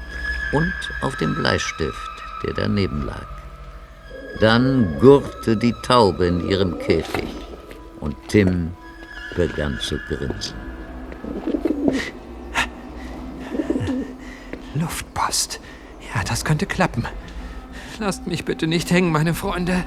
[0.54, 2.12] und auf den Bleistift,
[2.46, 3.28] der daneben lag.
[4.40, 7.28] Dann gurrte die Taube in ihrem Käfig
[8.00, 8.72] und Tim
[9.36, 10.56] begann zu grinsen.
[14.76, 15.60] Luftpost.
[16.16, 17.06] Ja, das könnte klappen.
[18.00, 19.84] Lasst mich bitte nicht hängen, meine Freunde.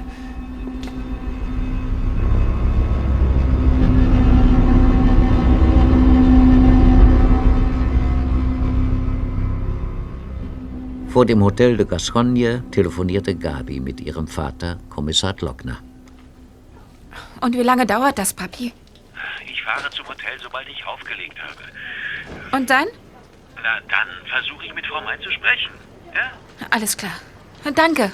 [11.17, 15.79] Vor dem Hotel de Gascogne telefonierte Gabi mit ihrem Vater, Kommissar Glockner.
[17.41, 18.71] Und wie lange dauert das, Papi?
[19.51, 22.55] Ich fahre zum Hotel, sobald ich aufgelegt habe.
[22.55, 22.85] Und dann?
[23.55, 25.71] Na, dann versuche ich mit Frau May zu sprechen.
[26.13, 26.29] Ja?
[26.69, 27.13] Alles klar.
[27.73, 28.11] Danke.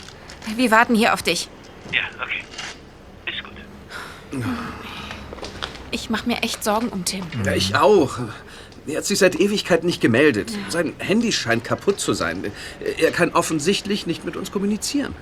[0.56, 1.49] Wir warten hier auf dich.
[1.91, 2.41] Ja, okay.
[3.26, 4.45] Ist gut.
[5.91, 7.26] Ich mache mir echt Sorgen um Tim.
[7.43, 8.18] Ja, ich auch.
[8.86, 10.51] Er hat sich seit Ewigkeit nicht gemeldet.
[10.69, 12.51] Sein Handy scheint kaputt zu sein.
[12.99, 15.15] Er kann offensichtlich nicht mit uns kommunizieren.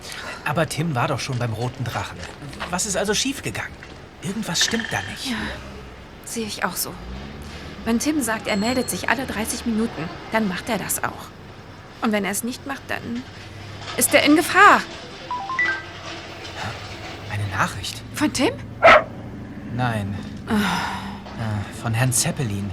[0.45, 2.18] Aber Tim war doch schon beim Roten Drachen.
[2.72, 3.72] Was ist also schiefgegangen?
[4.24, 5.28] Irgendwas stimmt da nicht.
[5.28, 5.38] Ja,
[6.26, 6.91] sehe ich auch so.
[7.86, 11.28] Wenn Tim sagt, er meldet sich alle 30 Minuten, dann macht er das auch.
[12.01, 13.24] Und wenn er es nicht macht, dann
[13.97, 14.82] ist er in Gefahr.
[17.32, 18.01] Eine Nachricht?
[18.16, 18.53] Von Tim?
[19.76, 20.16] Nein.
[20.47, 22.70] Äh, Von Herrn Zeppelin.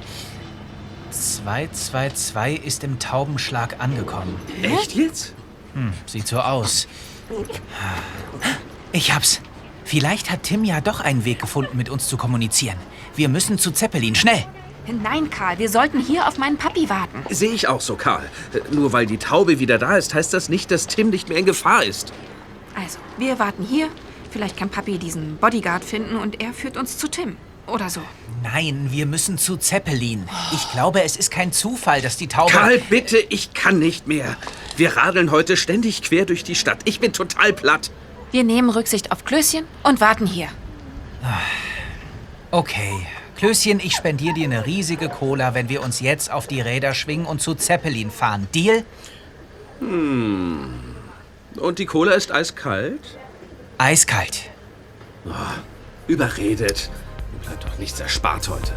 [1.18, 4.40] 222 ist im Taubenschlag angekommen.
[4.62, 5.34] Echt jetzt?
[5.74, 6.86] Hm, sieht so aus.
[8.92, 9.40] Ich hab's.
[9.84, 12.76] Vielleicht hat Tim ja doch einen Weg gefunden, mit uns zu kommunizieren.
[13.16, 14.44] Wir müssen zu Zeppelin, schnell.
[14.86, 17.22] Nein, Karl, wir sollten hier auf meinen Papi warten.
[17.30, 18.28] Sehe ich auch so, Karl.
[18.70, 21.44] Nur weil die Taube wieder da ist, heißt das nicht, dass Tim nicht mehr in
[21.44, 22.12] Gefahr ist.
[22.74, 23.88] Also, wir warten hier.
[24.30, 27.36] Vielleicht kann Papi diesen Bodyguard finden und er führt uns zu Tim.
[27.68, 28.00] Oder so.
[28.42, 30.26] Nein, wir müssen zu Zeppelin.
[30.52, 32.52] Ich glaube, es ist kein Zufall, dass die Taube...
[32.52, 34.36] Karl, bitte, ich kann nicht mehr.
[34.76, 36.78] Wir radeln heute ständig quer durch die Stadt.
[36.84, 37.90] Ich bin total platt.
[38.30, 40.48] Wir nehmen Rücksicht auf Klößchen und warten hier.
[42.50, 43.06] Okay.
[43.36, 47.26] Klößchen, ich spendiere dir eine riesige Cola, wenn wir uns jetzt auf die Räder schwingen
[47.26, 48.48] und zu Zeppelin fahren.
[48.54, 48.84] Deal?
[49.80, 50.74] Hm.
[51.56, 53.18] Und die Cola ist eiskalt?
[53.78, 54.50] Eiskalt.
[55.26, 55.32] Oh,
[56.06, 56.90] überredet.
[57.48, 58.72] Bleibt doch nichts erspart heute.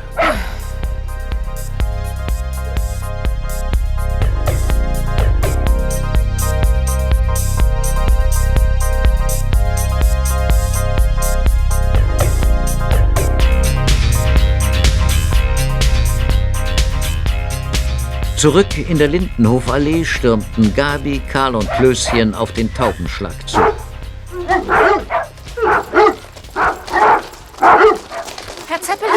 [18.38, 23.71] Zurück in der Lindenhofallee stürmten Gabi, Karl und Klößchen auf den Taubenschlag zu.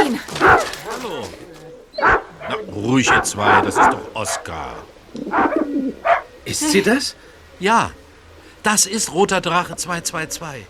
[0.04, 0.20] Zeppelin!
[0.90, 1.28] Hallo.
[1.98, 4.76] Na, ruhig, ihr zwei, das ist doch Oskar.
[6.44, 7.16] Ist sie das?
[7.58, 7.90] Ja,
[8.62, 10.66] das ist Roter Drache 222.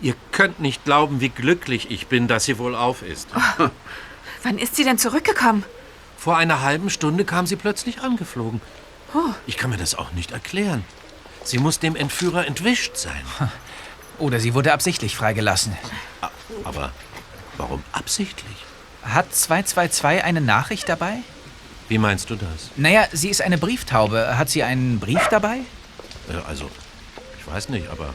[0.00, 3.28] Ihr könnt nicht glauben, wie glücklich ich bin, dass sie wohl auf ist.
[4.42, 5.64] Wann ist sie denn zurückgekommen?
[6.18, 8.60] Vor einer halben Stunde kam sie plötzlich angeflogen.
[9.14, 9.32] Oh.
[9.46, 10.84] Ich kann mir das auch nicht erklären.
[11.44, 13.22] Sie muss dem Entführer entwischt sein.
[14.18, 15.76] Oder sie wurde absichtlich freigelassen.
[16.64, 16.92] Aber
[17.56, 18.56] warum absichtlich?
[19.02, 21.18] Hat 222 eine Nachricht dabei?
[21.88, 22.70] Wie meinst du das?
[22.76, 24.38] Naja, sie ist eine Brieftaube.
[24.38, 25.58] Hat sie einen Brief dabei?
[26.30, 26.70] Äh, Also,
[27.38, 28.14] ich weiß nicht, aber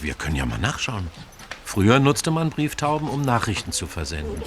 [0.00, 1.08] wir können ja mal nachschauen.
[1.64, 4.42] Früher nutzte man Brieftauben, um Nachrichten zu versenden.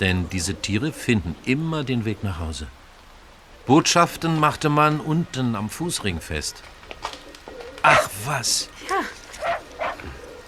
[0.00, 2.66] Denn diese Tiere finden immer den Weg nach Hause.
[3.66, 6.62] Botschaften machte man unten am Fußring fest.
[7.82, 8.96] Ach was, Ja.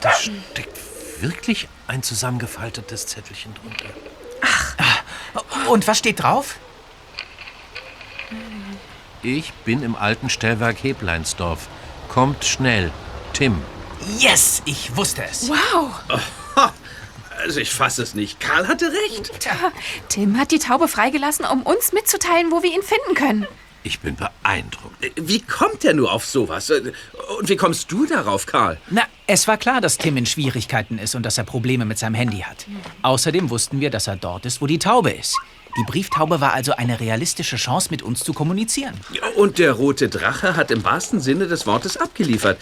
[0.00, 0.78] da steckt
[1.22, 3.94] wirklich ein zusammengefaltetes Zettelchen drunter.
[5.68, 6.56] Und was steht drauf?
[9.22, 11.68] Ich bin im alten Stellwerk Hebleinsdorf.
[12.08, 12.90] Kommt schnell,
[13.32, 13.62] Tim.
[14.18, 15.48] Yes, ich wusste es.
[15.48, 15.90] Wow!
[17.42, 18.38] Also ich fasse es nicht.
[18.38, 19.30] Karl hatte recht.
[20.08, 23.46] Tim hat die Taube freigelassen, um uns mitzuteilen, wo wir ihn finden können.
[23.82, 25.12] Ich bin beeindruckt.
[25.16, 26.70] Wie kommt er nur auf sowas?
[26.70, 28.78] Und wie kommst du darauf, Karl?
[28.90, 32.14] Na, es war klar, dass Tim in Schwierigkeiten ist und dass er Probleme mit seinem
[32.14, 32.66] Handy hat.
[33.02, 35.34] Außerdem wussten wir, dass er dort ist, wo die Taube ist.
[35.78, 38.94] Die Brieftaube war also eine realistische Chance, mit uns zu kommunizieren.
[39.36, 42.58] Und der rote Drache hat im wahrsten Sinne des Wortes abgeliefert.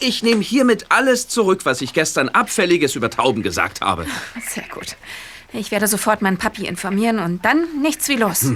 [0.00, 4.06] Ich nehme hiermit alles zurück, was ich gestern Abfälliges über Tauben gesagt habe.
[4.48, 4.96] Sehr gut.
[5.52, 8.46] Ich werde sofort meinen Papi informieren und dann nichts wie los.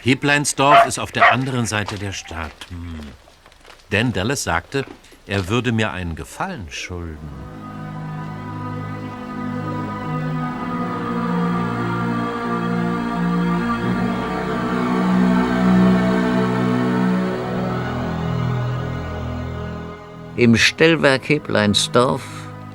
[0.00, 2.52] Hebleinsdorf ist auf der anderen Seite der Stadt.
[2.68, 3.00] Hm.
[3.90, 4.84] Dan Dallas sagte,
[5.26, 7.28] er würde mir einen Gefallen schulden.
[20.36, 22.22] Im Stellwerk Hebleinsdorf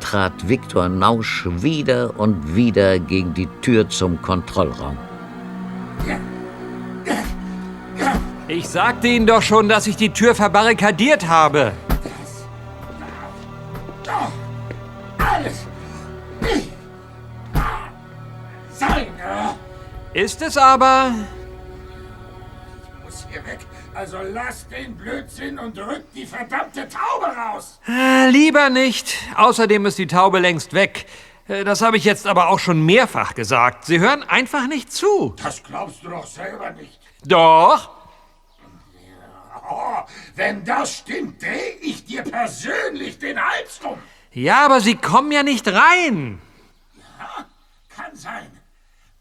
[0.01, 4.97] trat Viktor Nausch wieder und wieder gegen die Tür zum Kontrollraum.
[8.47, 11.71] Ich sagte Ihnen doch schon, dass ich die Tür verbarrikadiert habe.
[15.17, 15.65] Alles
[16.41, 16.69] nicht
[18.73, 19.07] sein.
[20.13, 21.13] Ist es aber?
[22.99, 23.59] Ich muss hier weg.
[23.95, 27.79] Also lasst den Blödsinn und rückt die verdammte Taube raus.
[27.87, 29.15] Äh, lieber nicht.
[29.37, 31.05] Außerdem ist die Taube längst weg.
[31.47, 33.85] Äh, Das habe ich jetzt aber auch schon mehrfach gesagt.
[33.85, 35.35] Sie hören einfach nicht zu.
[35.41, 36.99] Das glaubst du doch selber nicht.
[37.26, 37.89] Doch.
[39.69, 40.03] Oh,
[40.36, 43.97] wenn das stimmt, dreh ich dir persönlich den Hals um.
[44.32, 46.41] Ja, aber Sie kommen ja nicht rein.
[46.95, 47.45] Ja,
[47.89, 48.51] kann sein.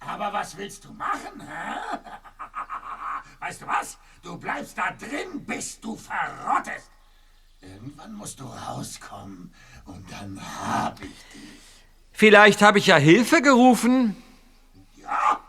[0.01, 1.99] Aber was willst du machen, hä?
[3.41, 3.99] Weißt du was?
[4.23, 6.91] Du bleibst da drin, bis du verrottest.
[7.61, 11.61] Irgendwann musst du rauskommen und dann hab ich dich.
[12.13, 14.17] Vielleicht habe ich ja Hilfe gerufen.
[14.97, 15.41] Ja?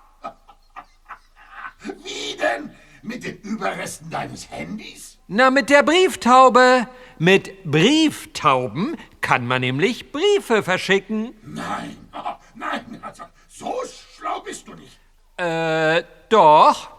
[2.03, 2.71] Wie denn?
[3.01, 5.17] Mit den Überresten deines Handys?
[5.27, 6.87] Na, mit der Brieftaube.
[7.19, 11.33] Mit Brieftauben kann man nämlich Briefe verschicken.
[11.43, 13.73] Nein, oh, nein, also so
[14.17, 14.99] schlau bist du nicht.
[15.37, 16.91] Äh, doch.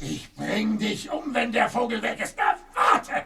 [0.00, 2.36] Ich bring dich um, wenn der Vogel weg ist.
[2.36, 3.24] Na, warte!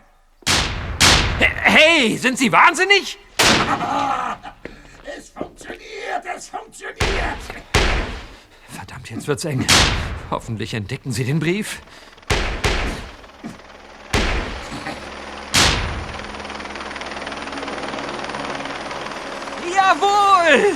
[1.38, 3.18] Hey, sind Sie wahnsinnig?
[5.06, 5.80] Es funktioniert,
[6.36, 6.98] es funktioniert.
[8.68, 9.64] Verdammt, jetzt wird's eng.
[10.30, 11.80] Hoffentlich entdecken Sie den Brief.
[19.72, 20.74] Jawohl!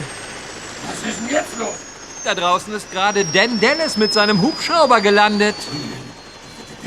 [0.86, 1.74] Was ist denn jetzt los?
[2.24, 5.56] Da draußen ist gerade Dan Dallas mit seinem Hubschrauber gelandet.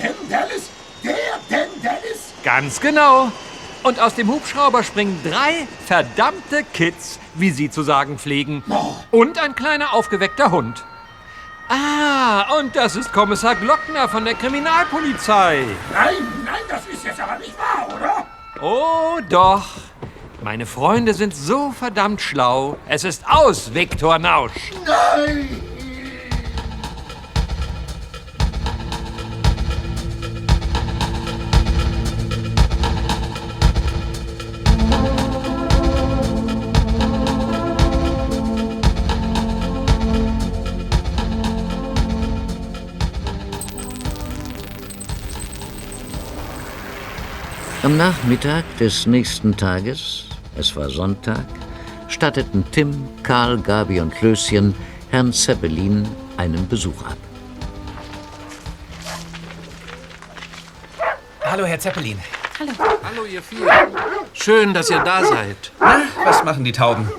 [0.02, 0.62] Dan Dallas?
[1.04, 1.16] Der
[1.50, 2.20] Dan Dallas?
[2.44, 3.32] Ganz genau.
[3.84, 8.64] Und aus dem Hubschrauber springen drei verdammte Kids, wie Sie zu sagen pflegen.
[9.12, 10.86] Und ein kleiner aufgeweckter Hund.
[11.68, 15.66] Ah, und das ist Kommissar Glockner von der Kriminalpolizei.
[15.94, 16.14] Nein,
[16.46, 18.28] nein, das ist jetzt aber nicht wahr, oder?
[18.62, 19.66] Oh, doch.
[20.42, 22.78] Meine Freunde sind so verdammt schlau.
[22.88, 24.72] Es ist aus, Viktor Nausch.
[24.86, 25.73] Nein!
[47.84, 50.24] Am Nachmittag des nächsten Tages,
[50.56, 51.44] es war Sonntag,
[52.08, 54.74] statteten Tim, Karl, Gabi und Klößchen
[55.12, 56.08] Herrn Zeppelin
[56.38, 57.18] einen Besuch ab.
[61.44, 62.18] Hallo, Herr Zeppelin.
[62.58, 62.72] Hallo.
[63.04, 63.68] Hallo, ihr vier.
[64.32, 65.74] Schön, dass ihr da seid.
[66.24, 67.12] Was machen die Tauben?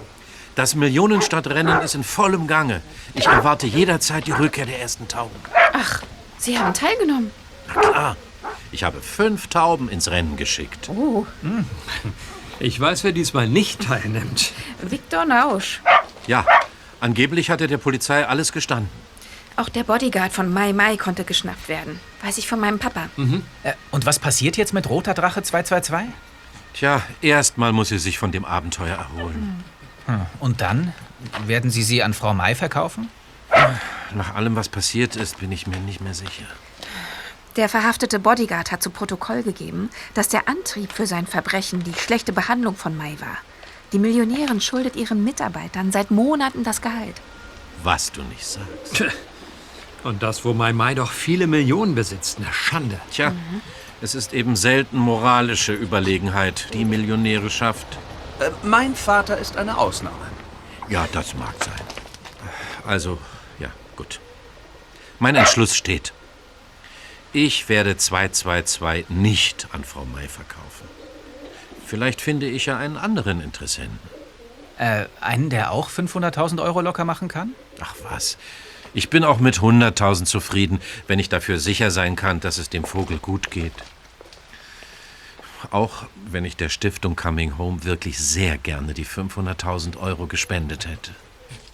[0.54, 2.80] Das Millionenstadtrennen ist in vollem Gange.
[3.12, 5.36] Ich erwarte jederzeit die Rückkehr der ersten Tauben.
[5.74, 6.00] Ach,
[6.38, 7.30] Sie haben teilgenommen.
[7.68, 8.16] Na klar.
[8.74, 10.88] Ich habe fünf Tauben ins Rennen geschickt.
[10.88, 11.24] Oh.
[12.58, 14.50] Ich weiß, wer diesmal nicht teilnimmt.
[14.82, 15.80] Viktor Nausch.
[16.26, 16.44] Ja,
[16.98, 18.90] angeblich hat er der Polizei alles gestanden.
[19.54, 22.00] Auch der Bodyguard von Mai Mai konnte geschnappt werden.
[22.24, 23.10] Weiß ich von meinem Papa.
[23.62, 26.12] Äh, und was passiert jetzt mit Roter Drache 222?
[26.72, 29.62] Tja, erstmal muss sie sich von dem Abenteuer erholen.
[30.06, 30.26] Hm.
[30.40, 30.92] Und dann?
[31.46, 33.08] Werden Sie sie an Frau May verkaufen?
[34.16, 36.46] Nach allem, was passiert ist, bin ich mir nicht mehr sicher.
[37.56, 42.32] Der verhaftete Bodyguard hat zu Protokoll gegeben, dass der Antrieb für sein Verbrechen die schlechte
[42.32, 43.38] Behandlung von Mai war.
[43.92, 47.14] Die Millionärin schuldet ihren Mitarbeitern seit Monaten das Gehalt.
[47.84, 49.04] Was du nicht sagst.
[50.02, 52.38] Und das, wo Mai Mai doch viele Millionen besitzt.
[52.38, 53.00] Eine Schande.
[53.12, 53.32] Tja,
[54.02, 57.86] es ist eben selten moralische Überlegenheit, die Millionäre schafft.
[58.40, 60.26] Äh, mein Vater ist eine Ausnahme.
[60.88, 61.80] Ja, das mag sein.
[62.84, 63.18] Also,
[63.60, 64.18] ja, gut.
[65.20, 66.12] Mein Entschluss steht.
[67.36, 70.86] Ich werde 222 nicht an Frau May verkaufen.
[71.84, 73.98] Vielleicht finde ich ja einen anderen Interessenten.
[74.78, 77.50] Äh, einen, der auch 500.000 Euro locker machen kann?
[77.80, 78.38] Ach was.
[78.94, 82.84] Ich bin auch mit 100.000 zufrieden, wenn ich dafür sicher sein kann, dass es dem
[82.84, 83.74] Vogel gut geht.
[85.72, 91.10] Auch wenn ich der Stiftung Coming Home wirklich sehr gerne die 500.000 Euro gespendet hätte.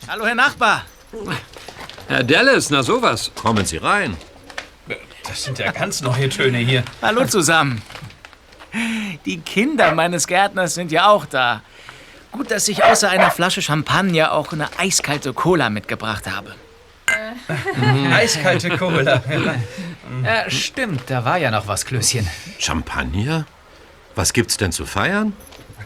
[0.09, 0.87] Hallo, Herr Nachbar.
[2.09, 3.31] Herr Dallas, na sowas.
[3.35, 4.17] Kommen Sie rein.
[5.31, 6.83] Das sind ja ganz neue Töne hier.
[7.01, 7.81] Hallo zusammen.
[9.25, 11.63] Die Kinder meines Gärtners sind ja auch da.
[12.33, 16.57] Gut, dass ich außer einer Flasche Champagner auch eine eiskalte Cola mitgebracht habe.
[18.13, 19.23] Eiskalte Cola.
[20.25, 22.29] Ja, stimmt, da war ja noch was, Klößchen.
[22.59, 23.47] Champagner?
[24.17, 25.33] Was gibt's denn zu feiern?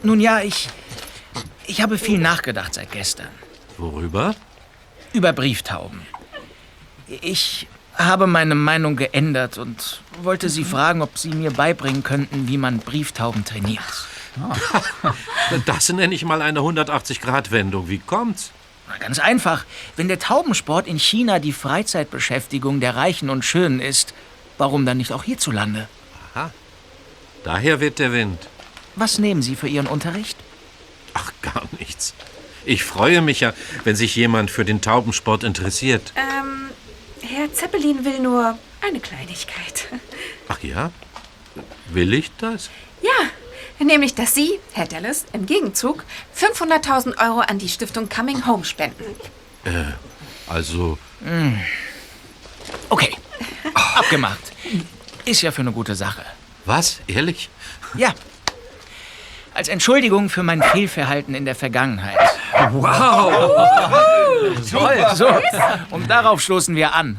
[0.03, 0.71] Nun ja, ich.
[1.67, 3.29] Ich habe viel nachgedacht seit gestern.
[3.77, 4.35] Worüber?
[5.13, 6.01] Über Brieftauben.
[7.07, 7.67] Ich
[7.97, 12.79] habe meine Meinung geändert und wollte Sie fragen, ob Sie mir beibringen könnten, wie man
[12.79, 13.83] Brieftauben trainiert.
[15.67, 17.89] Das nenne ich mal eine 180-Grad-Wendung.
[17.89, 18.51] Wie kommt's?
[18.89, 19.65] Na, Ganz einfach.
[19.95, 24.15] Wenn der Taubensport in China die Freizeitbeschäftigung der Reichen und Schönen ist,
[24.59, 25.87] warum dann nicht auch hierzulande?
[26.35, 26.51] Aha.
[27.45, 28.49] Daher weht der Wind.
[28.97, 30.37] Was nehmen Sie für Ihren Unterricht?
[31.13, 32.15] Ach, gar nichts.
[32.65, 33.53] Ich freue mich ja,
[33.85, 36.13] wenn sich jemand für den Taubensport interessiert.
[36.17, 36.71] Ähm,
[37.25, 39.89] Herr Zeppelin will nur eine Kleinigkeit.
[40.49, 40.91] Ach ja?
[41.87, 42.69] Will ich das?
[43.01, 46.05] Ja, nämlich, dass Sie, Herr Dallas, im Gegenzug
[46.37, 49.05] 500.000 Euro an die Stiftung Coming Home spenden.
[49.65, 49.93] Äh,
[50.47, 50.99] also.
[51.25, 51.59] Hm.
[52.91, 53.17] Okay,
[53.95, 54.53] abgemacht.
[55.25, 56.25] Ist ja für eine gute Sache.
[56.67, 57.01] Was?
[57.07, 57.49] Ehrlich?
[57.95, 58.15] Ja.
[59.55, 62.19] Als Entschuldigung für mein Fehlverhalten in der Vergangenheit.
[62.73, 63.51] Wow!
[64.71, 65.29] Toll, so.
[65.91, 67.19] Und darauf stoßen wir an.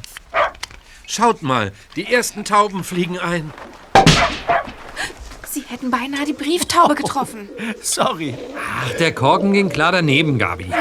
[1.08, 3.54] Schaut mal, die ersten Tauben fliegen ein.
[5.50, 7.50] Sie hätten beinahe die Brieftaube getroffen.
[7.82, 8.38] Sorry.
[8.58, 10.72] Ach, der Korken ging klar daneben, Gabi.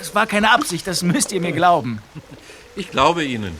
[0.00, 2.02] Es war keine Absicht, das müsst ihr mir glauben.
[2.76, 3.56] Ich glaube Ihnen.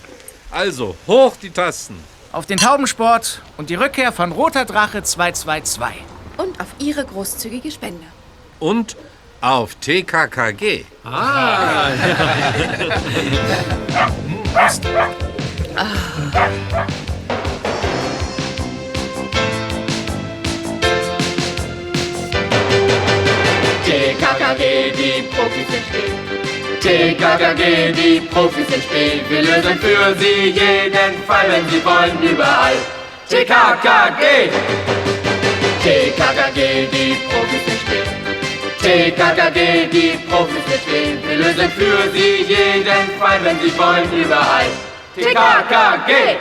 [0.50, 1.96] Also, hoch die Tasten.
[2.32, 6.02] Auf den Taubensport und die Rückkehr von Roter Drache 222.
[6.36, 8.04] Und auf Ihre großzügige Spende.
[8.60, 8.96] Und
[9.40, 10.84] auf TKKG.
[11.04, 11.90] Ah.
[23.84, 26.12] TKKG, die Profis sind spät.
[26.80, 29.22] TKKG, die Profis sind spät.
[29.28, 32.76] Wir lösen für sie jeden Fall, wenn sie wollen, überall.
[33.28, 34.50] TKKG!
[35.82, 38.27] TKKG, die Profis sind spät.
[38.88, 41.18] TKKG, die Profis spät.
[41.28, 44.64] Wir lösen für sie jeden Fall, wenn sie wollen, überall.
[45.14, 46.38] TKKG!